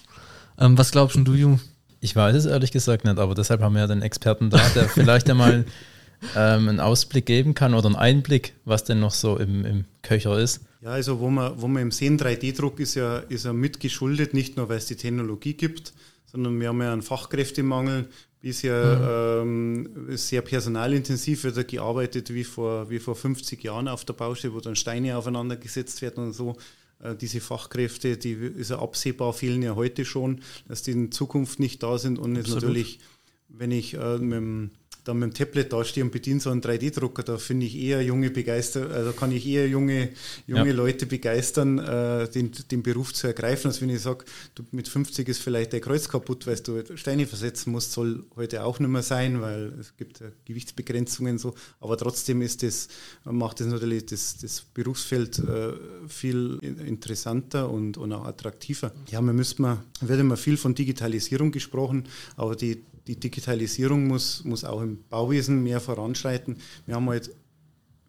[0.57, 1.57] Ähm, was glaubst du, Ju?
[1.99, 4.87] Ich weiß es ehrlich gesagt nicht, aber deshalb haben wir ja den Experten da, der
[4.89, 5.65] vielleicht einmal
[6.35, 10.39] ähm, einen Ausblick geben kann oder einen Einblick, was denn noch so im, im Köcher
[10.39, 10.61] ist?
[10.81, 14.57] Ja, also wo wir, wo wir im sehen, 3D-Druck ist ja, ist ja mitgeschuldet, nicht
[14.57, 15.93] nur weil es die Technologie gibt,
[16.25, 18.07] sondern wir haben ja einen Fachkräftemangel.
[18.41, 19.87] Bisher mhm.
[19.87, 24.55] ähm, sehr personalintensiv wird da gearbeitet wie vor, wie vor 50 Jahren auf der Baustelle,
[24.55, 26.57] wo dann Steine aufeinander gesetzt werden und so
[27.03, 31.59] äh, diese Fachkräfte, die ist ja absehbar, fehlen ja heute schon, dass die in Zukunft
[31.59, 32.99] nicht da sind und ist natürlich,
[33.47, 34.71] wenn ich äh, mit dem
[35.03, 38.29] dann mit dem Tablet dastehe und bediene so einen 3D-Drucker, da finde ich eher junge
[38.29, 40.09] begeistert, also kann ich eher junge,
[40.45, 40.73] junge ja.
[40.73, 45.27] Leute begeistern, äh, den, den Beruf zu ergreifen, als wenn ich sage, du mit 50
[45.27, 49.01] ist vielleicht der Kreuz kaputt, weil du Steine versetzen musst, soll heute auch nicht mehr
[49.01, 52.87] sein, weil es gibt Gewichtsbegrenzungen so, aber trotzdem ist das,
[53.23, 55.73] macht das natürlich das, das Berufsfeld äh,
[56.07, 58.91] viel interessanter und, und auch attraktiver.
[59.09, 64.43] Ja, man müsste mal, wird immer viel von Digitalisierung gesprochen, aber die die Digitalisierung muss,
[64.43, 66.57] muss auch im Bauwesen mehr voranschreiten.
[66.85, 67.35] Wir haben halt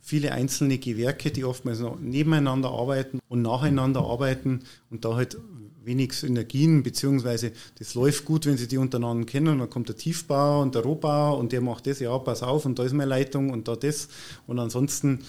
[0.01, 5.39] viele einzelne Gewerke, die oftmals noch nebeneinander arbeiten und nacheinander arbeiten und da halt
[5.85, 10.63] wenig Synergien, beziehungsweise das läuft gut, wenn sie die untereinander kennen dann kommt der Tiefbauer
[10.63, 13.51] und der Rohbauer und der macht das, ja, pass auf und da ist meine Leitung
[13.51, 14.09] und da das
[14.47, 15.21] und ansonsten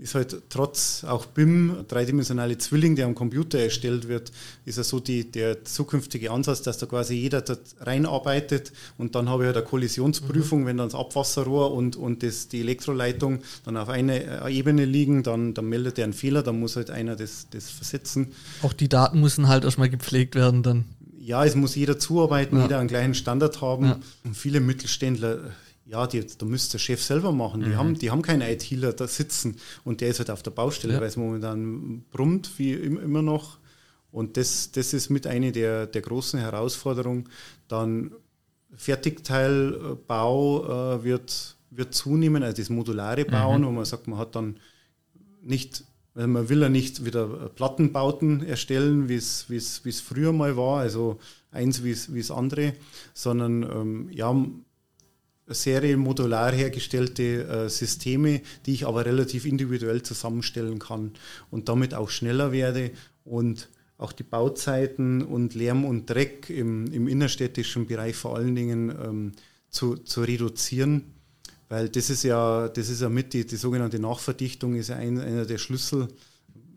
[0.00, 4.32] ist halt trotz auch BIM, dreidimensionale Zwilling, der am Computer erstellt wird,
[4.64, 9.28] ist ja so die, der zukünftige Ansatz, dass da quasi jeder da reinarbeitet und dann
[9.28, 10.66] habe ich halt eine Kollisionsprüfung, mhm.
[10.66, 15.54] wenn dann das Abwasserrohr und, und das, die Elektroleitung dann auf einer Ebene liegen, dann,
[15.54, 18.28] dann meldet er einen Fehler, dann muss halt einer das, das versetzen.
[18.62, 20.84] Auch die Daten müssen halt erstmal gepflegt werden dann.
[21.18, 22.62] Ja, es muss jeder zuarbeiten, ja.
[22.62, 23.84] jeder einen gleichen Standard haben.
[23.84, 24.00] Ja.
[24.24, 25.50] Und viele Mittelständler
[25.90, 27.62] ja, die, da müsste der Chef selber machen.
[27.62, 27.76] Die, mhm.
[27.76, 31.00] haben, die haben keinen ITler da sitzen und der ist halt auf der Baustelle, ja.
[31.00, 33.58] weil es momentan brummt, wie immer noch.
[34.12, 37.28] Und das, das ist mit einer der, der großen Herausforderungen.
[37.66, 38.12] Dann
[38.74, 43.66] Fertigteilbau äh, wird, wird zunehmen, also das modulare Bauen, mhm.
[43.66, 44.58] wo man sagt, man hat dann
[45.42, 45.82] nicht,
[46.14, 47.26] also man will ja nicht wieder
[47.56, 51.18] Plattenbauten erstellen, wie es früher mal war, also
[51.50, 52.74] eins wie es andere,
[53.12, 54.36] sondern ähm, ja,
[55.96, 61.12] modular hergestellte äh, Systeme, die ich aber relativ individuell zusammenstellen kann
[61.50, 62.90] und damit auch schneller werde
[63.24, 68.90] und auch die Bauzeiten und Lärm und Dreck im, im innerstädtischen Bereich vor allen Dingen
[68.90, 69.32] ähm,
[69.68, 71.14] zu, zu reduzieren.
[71.68, 75.20] Weil das ist ja, das ist ja mit, die, die sogenannte Nachverdichtung ist ja ein,
[75.20, 76.08] einer der Schlüssel,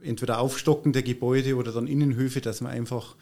[0.01, 3.15] entweder Aufstocken der Gebäude oder dann Innenhöfe, dass man einfach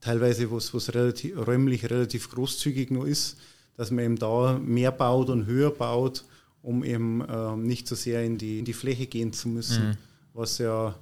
[0.00, 3.36] teilweise, wo es relativ, räumlich relativ großzügig nur ist,
[3.78, 6.24] dass man eben da mehr baut und höher baut,
[6.60, 9.96] um eben äh, nicht so sehr in die, in die Fläche gehen zu müssen, mhm.
[10.34, 10.94] was ja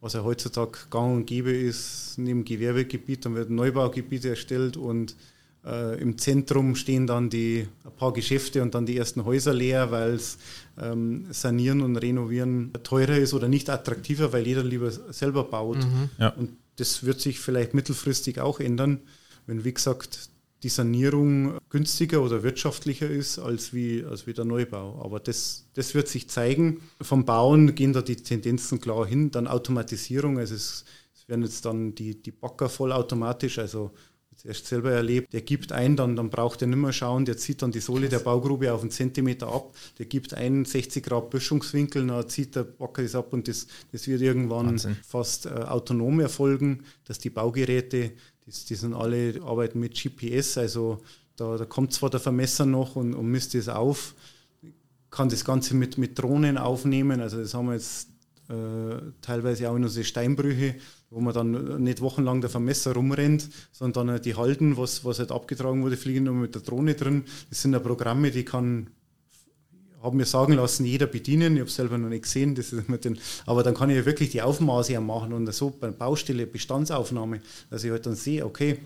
[0.00, 5.16] was ja heutzutage gang und gäbe ist, neben Gewerbegebiet, dann wird ein Neubaugebiet erstellt und
[5.64, 9.90] äh, im Zentrum stehen dann die ein paar Geschäfte und dann die ersten Häuser leer,
[9.90, 10.36] weil es
[10.78, 15.78] ähm, sanieren und renovieren teurer ist oder nicht attraktiver, weil jeder lieber selber baut.
[15.78, 16.10] Mhm.
[16.18, 16.28] Ja.
[16.34, 19.00] Und das wird sich vielleicht mittelfristig auch ändern,
[19.46, 20.28] wenn, wie gesagt,
[20.64, 24.98] die Sanierung günstiger oder wirtschaftlicher ist als wie, als wie der Neubau.
[25.04, 26.80] Aber das, das wird sich zeigen.
[27.02, 29.30] Vom Bauen gehen da die Tendenzen klar hin.
[29.30, 33.92] Dann Automatisierung, also es, es werden jetzt dann die, die Bagger vollautomatisch, also
[34.44, 37.62] erst selber erlebt, der gibt ein, dann, dann braucht er nicht mehr schauen, der zieht
[37.62, 42.06] dann die Sohle der Baugrube auf einen Zentimeter ab, der gibt einen 60 Grad Böschungswinkel,
[42.06, 44.96] dann zieht der Bagger das ab und das, das wird irgendwann Wahnsinn.
[45.06, 48.12] fast äh, autonom erfolgen, dass die Baugeräte
[48.46, 50.98] die, die sind alle, arbeiten mit GPS, also
[51.36, 54.14] da, da kommt zwar der Vermesser noch und, und misst es auf,
[55.10, 58.08] kann das Ganze mit, mit Drohnen aufnehmen, also das haben wir jetzt
[58.48, 60.76] äh, teilweise auch in unsere Steinbrüche,
[61.10, 65.82] wo man dann nicht wochenlang der Vermesser rumrennt, sondern die halten, was, was halt abgetragen
[65.82, 67.24] wurde, fliegen nur mit der Drohne drin.
[67.48, 68.90] Das sind ja Programme, die kann
[70.04, 71.54] habe mir sagen lassen, jeder bedienen.
[71.54, 72.54] Ich habe es selber noch nicht gesehen.
[72.54, 75.70] Das ist mit den, aber dann kann ich ja wirklich die Aufmaße machen und so
[75.70, 77.40] bei Baustelle Bestandsaufnahme,
[77.70, 78.78] dass ich halt dann sehe, okay,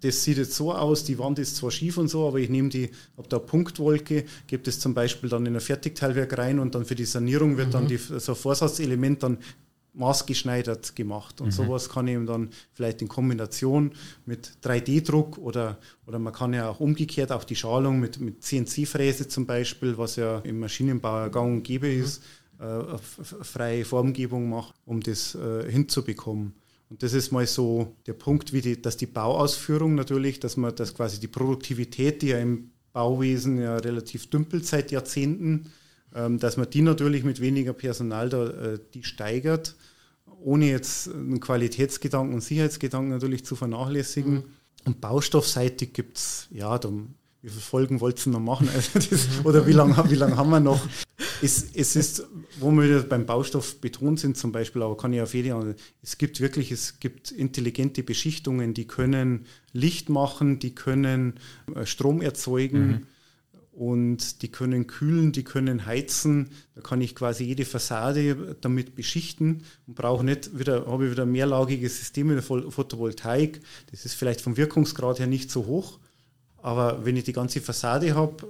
[0.00, 2.68] das sieht jetzt so aus, die Wand ist zwar schief und so, aber ich nehme
[2.68, 6.84] die, habe da Punktwolke, gebe das zum Beispiel dann in ein Fertigteilwerk rein und dann
[6.84, 7.72] für die Sanierung wird mhm.
[7.72, 9.38] dann die, so ein Vorsatzelement dann
[9.94, 11.40] maßgeschneidert gemacht.
[11.40, 11.52] Und mhm.
[11.52, 13.92] sowas kann eben dann vielleicht in Kombination
[14.24, 19.28] mit 3D-Druck oder, oder man kann ja auch umgekehrt auch die Schalung mit, mit CNC-Fräse
[19.28, 22.02] zum Beispiel, was ja im Maschinenbau gang und gäbe mhm.
[22.02, 22.22] ist,
[22.58, 26.54] äh, freie Formgebung macht, um das äh, hinzubekommen.
[26.88, 30.74] Und das ist mal so der Punkt, wie die, dass die Bauausführung natürlich, dass man
[30.74, 35.72] das quasi die Produktivität, die ja im Bauwesen ja relativ dümpelt seit Jahrzehnten,
[36.12, 39.74] dass man die natürlich mit weniger Personal da, äh, die steigert,
[40.44, 44.34] ohne jetzt einen Qualitätsgedanken und Sicherheitsgedanken natürlich zu vernachlässigen.
[44.34, 44.44] Mhm.
[44.84, 48.68] Und baustoffseitig gibt es, ja, da, wie viele Folgen wolltest du noch machen?
[48.74, 50.80] Also das, oder wie lange wie lang haben wir noch?
[51.40, 52.26] Es, es ist,
[52.58, 56.18] wo wir beim Baustoff betont sind zum Beispiel, aber kann ich auf jede andere, es
[56.18, 61.34] gibt wirklich, es gibt intelligente Beschichtungen, die können Licht machen, die können
[61.74, 62.86] äh, Strom erzeugen.
[62.86, 63.06] Mhm
[63.72, 66.50] und die können kühlen, die können heizen.
[66.74, 71.22] Da kann ich quasi jede Fassade damit beschichten und brauche nicht wieder, habe ich wieder
[71.22, 73.60] ein mehrlagiges System mit der Photovoltaik.
[73.90, 75.98] Das ist vielleicht vom Wirkungsgrad her nicht so hoch,
[76.58, 78.46] aber wenn ich die ganze Fassade habe,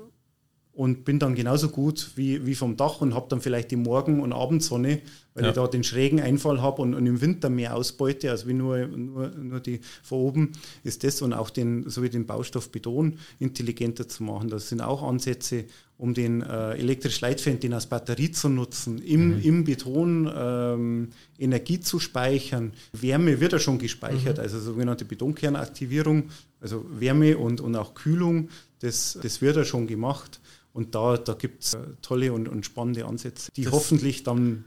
[0.74, 4.20] und bin dann genauso gut wie, wie vom Dach und habe dann vielleicht die Morgen-
[4.20, 5.02] und Abendsonne,
[5.34, 5.50] weil ja.
[5.50, 8.86] ich da den schrägen Einfall habe und, und, im Winter mehr ausbeute, als wie nur,
[8.86, 10.52] nur, nur die von oben,
[10.82, 14.48] ist das und auch den, so wie den Baustoff Beton intelligenter zu machen.
[14.48, 15.66] Das sind auch Ansätze,
[15.98, 19.42] um den äh, elektrisch Leitfäden, den als Batterie zu nutzen, im, mhm.
[19.42, 21.08] im Beton ähm,
[21.38, 22.72] Energie zu speichern.
[22.92, 24.42] Wärme wird ja schon gespeichert, mhm.
[24.42, 28.48] also sogenannte Betonkernaktivierung, also Wärme und, und auch Kühlung,
[28.80, 30.40] das, das wird ja schon gemacht.
[30.72, 34.64] Und da, da gibt es äh, tolle und, und, spannende Ansätze, die das hoffentlich dann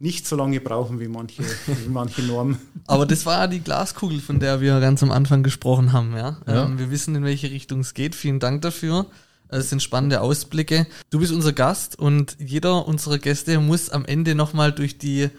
[0.00, 2.58] nicht so lange brauchen wie manche, wie manche Normen.
[2.86, 6.16] Aber das war ja die Glaskugel, von der wir ganz am Anfang gesprochen haben.
[6.16, 6.38] Ja?
[6.46, 6.66] ja.
[6.66, 8.14] Ähm, wir wissen, in welche Richtung es geht.
[8.14, 9.06] Vielen Dank dafür.
[9.48, 10.86] Es sind spannende Ausblicke.
[11.10, 15.30] Du bist unser Gast und jeder unserer Gäste muss am Ende nochmal durch die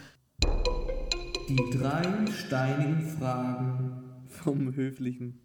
[1.49, 5.39] die drei steinigen Fragen vom Höflichen.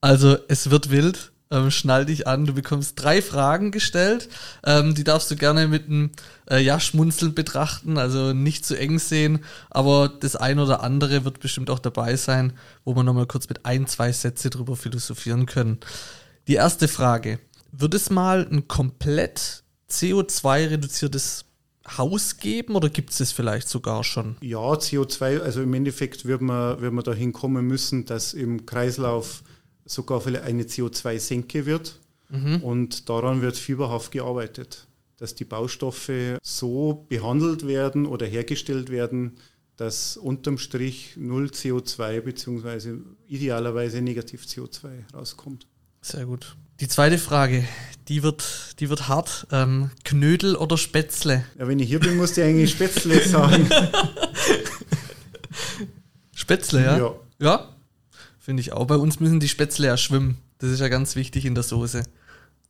[0.00, 2.46] Also es wird wild ähm, schnall dich an.
[2.46, 4.28] Du bekommst drei Fragen gestellt.
[4.64, 6.10] Ähm, die darfst du gerne mit einem
[6.48, 9.44] äh, ja, Schmunzeln betrachten, also nicht zu eng sehen.
[9.68, 12.52] Aber das ein oder andere wird bestimmt auch dabei sein,
[12.84, 15.78] wo wir nochmal kurz mit ein, zwei Sätze drüber philosophieren können.
[16.46, 17.38] Die erste Frage.
[17.72, 21.44] Wird es mal ein komplett CO2-reduziertes
[21.96, 24.36] Haus geben oder gibt es das vielleicht sogar schon?
[24.40, 29.42] Ja, CO2, also im Endeffekt wird man, wird man dahin kommen müssen, dass im Kreislauf
[29.84, 31.98] sogar vielleicht eine CO2-Senke wird.
[32.28, 32.62] Mhm.
[32.62, 39.36] Und daran wird fieberhaft gearbeitet, dass die Baustoffe so behandelt werden oder hergestellt werden,
[39.76, 42.98] dass unterm Strich null CO2 bzw.
[43.26, 45.66] idealerweise negativ CO2 rauskommt.
[46.02, 46.56] Sehr gut.
[46.80, 47.64] Die zweite Frage,
[48.08, 49.46] die wird, die wird hart.
[49.50, 51.44] Ähm, Knödel oder Spätzle?
[51.58, 53.68] Ja, wenn ich hier bin, musst du eigentlich Spätzle sagen.
[56.34, 56.98] Spätzle, ja?
[56.98, 57.14] Ja.
[57.38, 57.76] Ja,
[58.50, 58.84] Finde ich auch.
[58.84, 60.38] Bei uns müssen die Spätzle ja schwimmen.
[60.58, 62.02] Das ist ja ganz wichtig in der Soße.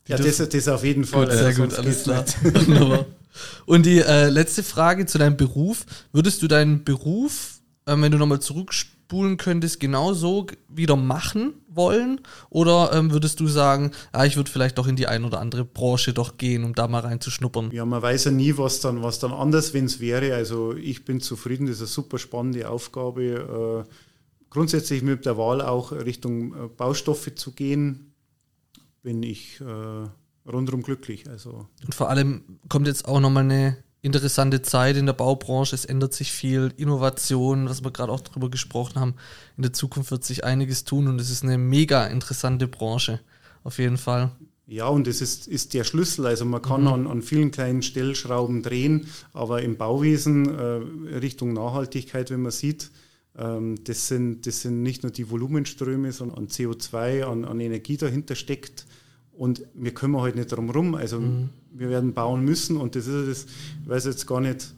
[0.06, 1.24] Die ja, das, das auf jeden Fall.
[1.24, 2.22] Gut, sehr gut, alles klar.
[3.64, 5.86] Und die äh, letzte Frage zu deinem Beruf.
[6.12, 7.60] Würdest du deinen Beruf
[7.90, 12.20] ähm, wenn du nochmal zurückspulen könntest, genauso wieder machen wollen?
[12.50, 15.64] Oder ähm, würdest du sagen, ah, ich würde vielleicht doch in die ein oder andere
[15.64, 17.70] Branche doch gehen, um da mal reinzuschnuppern?
[17.72, 20.34] Ja, man weiß ja nie, was dann, was dann anders, wenn es wäre.
[20.34, 23.86] Also ich bin zufrieden, das ist eine super spannende Aufgabe.
[23.86, 23.90] Äh,
[24.50, 28.12] grundsätzlich mit der Wahl auch Richtung äh, Baustoffe zu gehen,
[29.02, 31.28] bin ich äh, rundherum glücklich.
[31.28, 31.66] Also.
[31.84, 35.74] Und vor allem kommt jetzt auch nochmal eine interessante Zeit in der Baubranche.
[35.74, 36.72] Es ändert sich viel.
[36.76, 39.14] Innovation, was wir gerade auch drüber gesprochen haben.
[39.56, 43.20] In der Zukunft wird sich einiges tun und es ist eine mega interessante Branche.
[43.62, 44.30] Auf jeden Fall.
[44.66, 46.26] Ja, und das ist, ist der Schlüssel.
[46.26, 46.88] Also man kann mhm.
[46.88, 52.90] an, an vielen kleinen Stellschrauben drehen, aber im Bauwesen äh, Richtung Nachhaltigkeit, wenn man sieht,
[53.84, 58.34] das, sind, das sind nicht nur die Volumenströme, sondern an CO2, an, an Energie dahinter
[58.34, 58.86] steckt.
[59.32, 60.94] Und wir können halt nicht drum rum.
[60.94, 61.48] Also mhm.
[61.72, 63.46] wir werden bauen müssen und das ist das,
[63.82, 64.74] ich weiß jetzt gar nicht,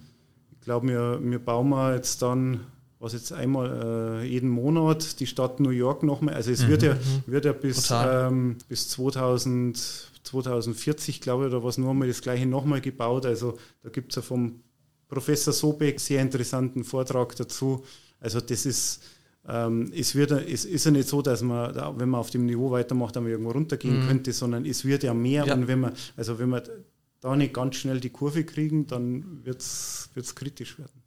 [0.53, 2.61] ich glaube, wir, wir bauen wir jetzt dann,
[3.01, 6.35] was jetzt einmal äh, jeden Monat, die Stadt New York nochmal.
[6.35, 6.69] Also es mhm.
[6.69, 6.97] wird, ja,
[7.27, 9.77] wird ja bis, ähm, bis 2000,
[10.23, 13.27] 2040, glaube ich, oder was nur mal das gleiche nochmal gebaut.
[13.27, 14.61] Also da gibt es ja vom
[15.09, 17.83] Professor Sobeck sehr interessanten Vortrag dazu.
[18.23, 19.03] Also das ist
[19.49, 22.71] ähm, es, wird, es ist ja nicht so, dass man, wenn man auf dem Niveau
[22.71, 24.09] weitermacht, dann irgendwo runtergehen mhm.
[24.09, 25.45] könnte, sondern es wird ja mehr.
[25.47, 25.55] Ja.
[25.55, 26.63] Und wenn man, also wenn wir
[27.21, 31.03] da nicht ganz schnell die Kurve kriegen, dann wird es kritisch werden.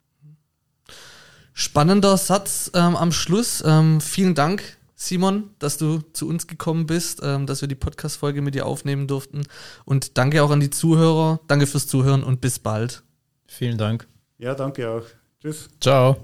[1.54, 3.62] Spannender Satz ähm, am Schluss.
[3.64, 8.42] Ähm, vielen Dank, Simon, dass du zu uns gekommen bist, ähm, dass wir die Podcast-Folge
[8.42, 9.46] mit dir aufnehmen durften.
[9.86, 11.40] Und danke auch an die Zuhörer.
[11.48, 13.02] Danke fürs Zuhören und bis bald.
[13.46, 14.06] Vielen Dank.
[14.36, 15.04] Ja, danke auch.
[15.40, 15.70] Tschüss.
[15.80, 16.18] Ciao.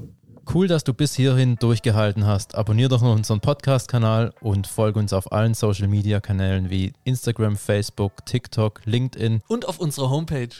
[0.53, 2.57] Cool, dass du bis hierhin durchgehalten hast.
[2.57, 8.83] Abonnier doch noch unseren Podcast-Kanal und folge uns auf allen Social-Media-Kanälen wie Instagram, Facebook, TikTok,
[8.85, 9.41] LinkedIn.
[9.49, 10.51] Und auf unserer Homepage.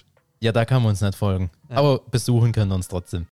[0.41, 1.51] Ja, da kann man uns nicht folgen.
[1.69, 1.77] Ja.
[1.77, 3.27] Aber besuchen können wir uns trotzdem.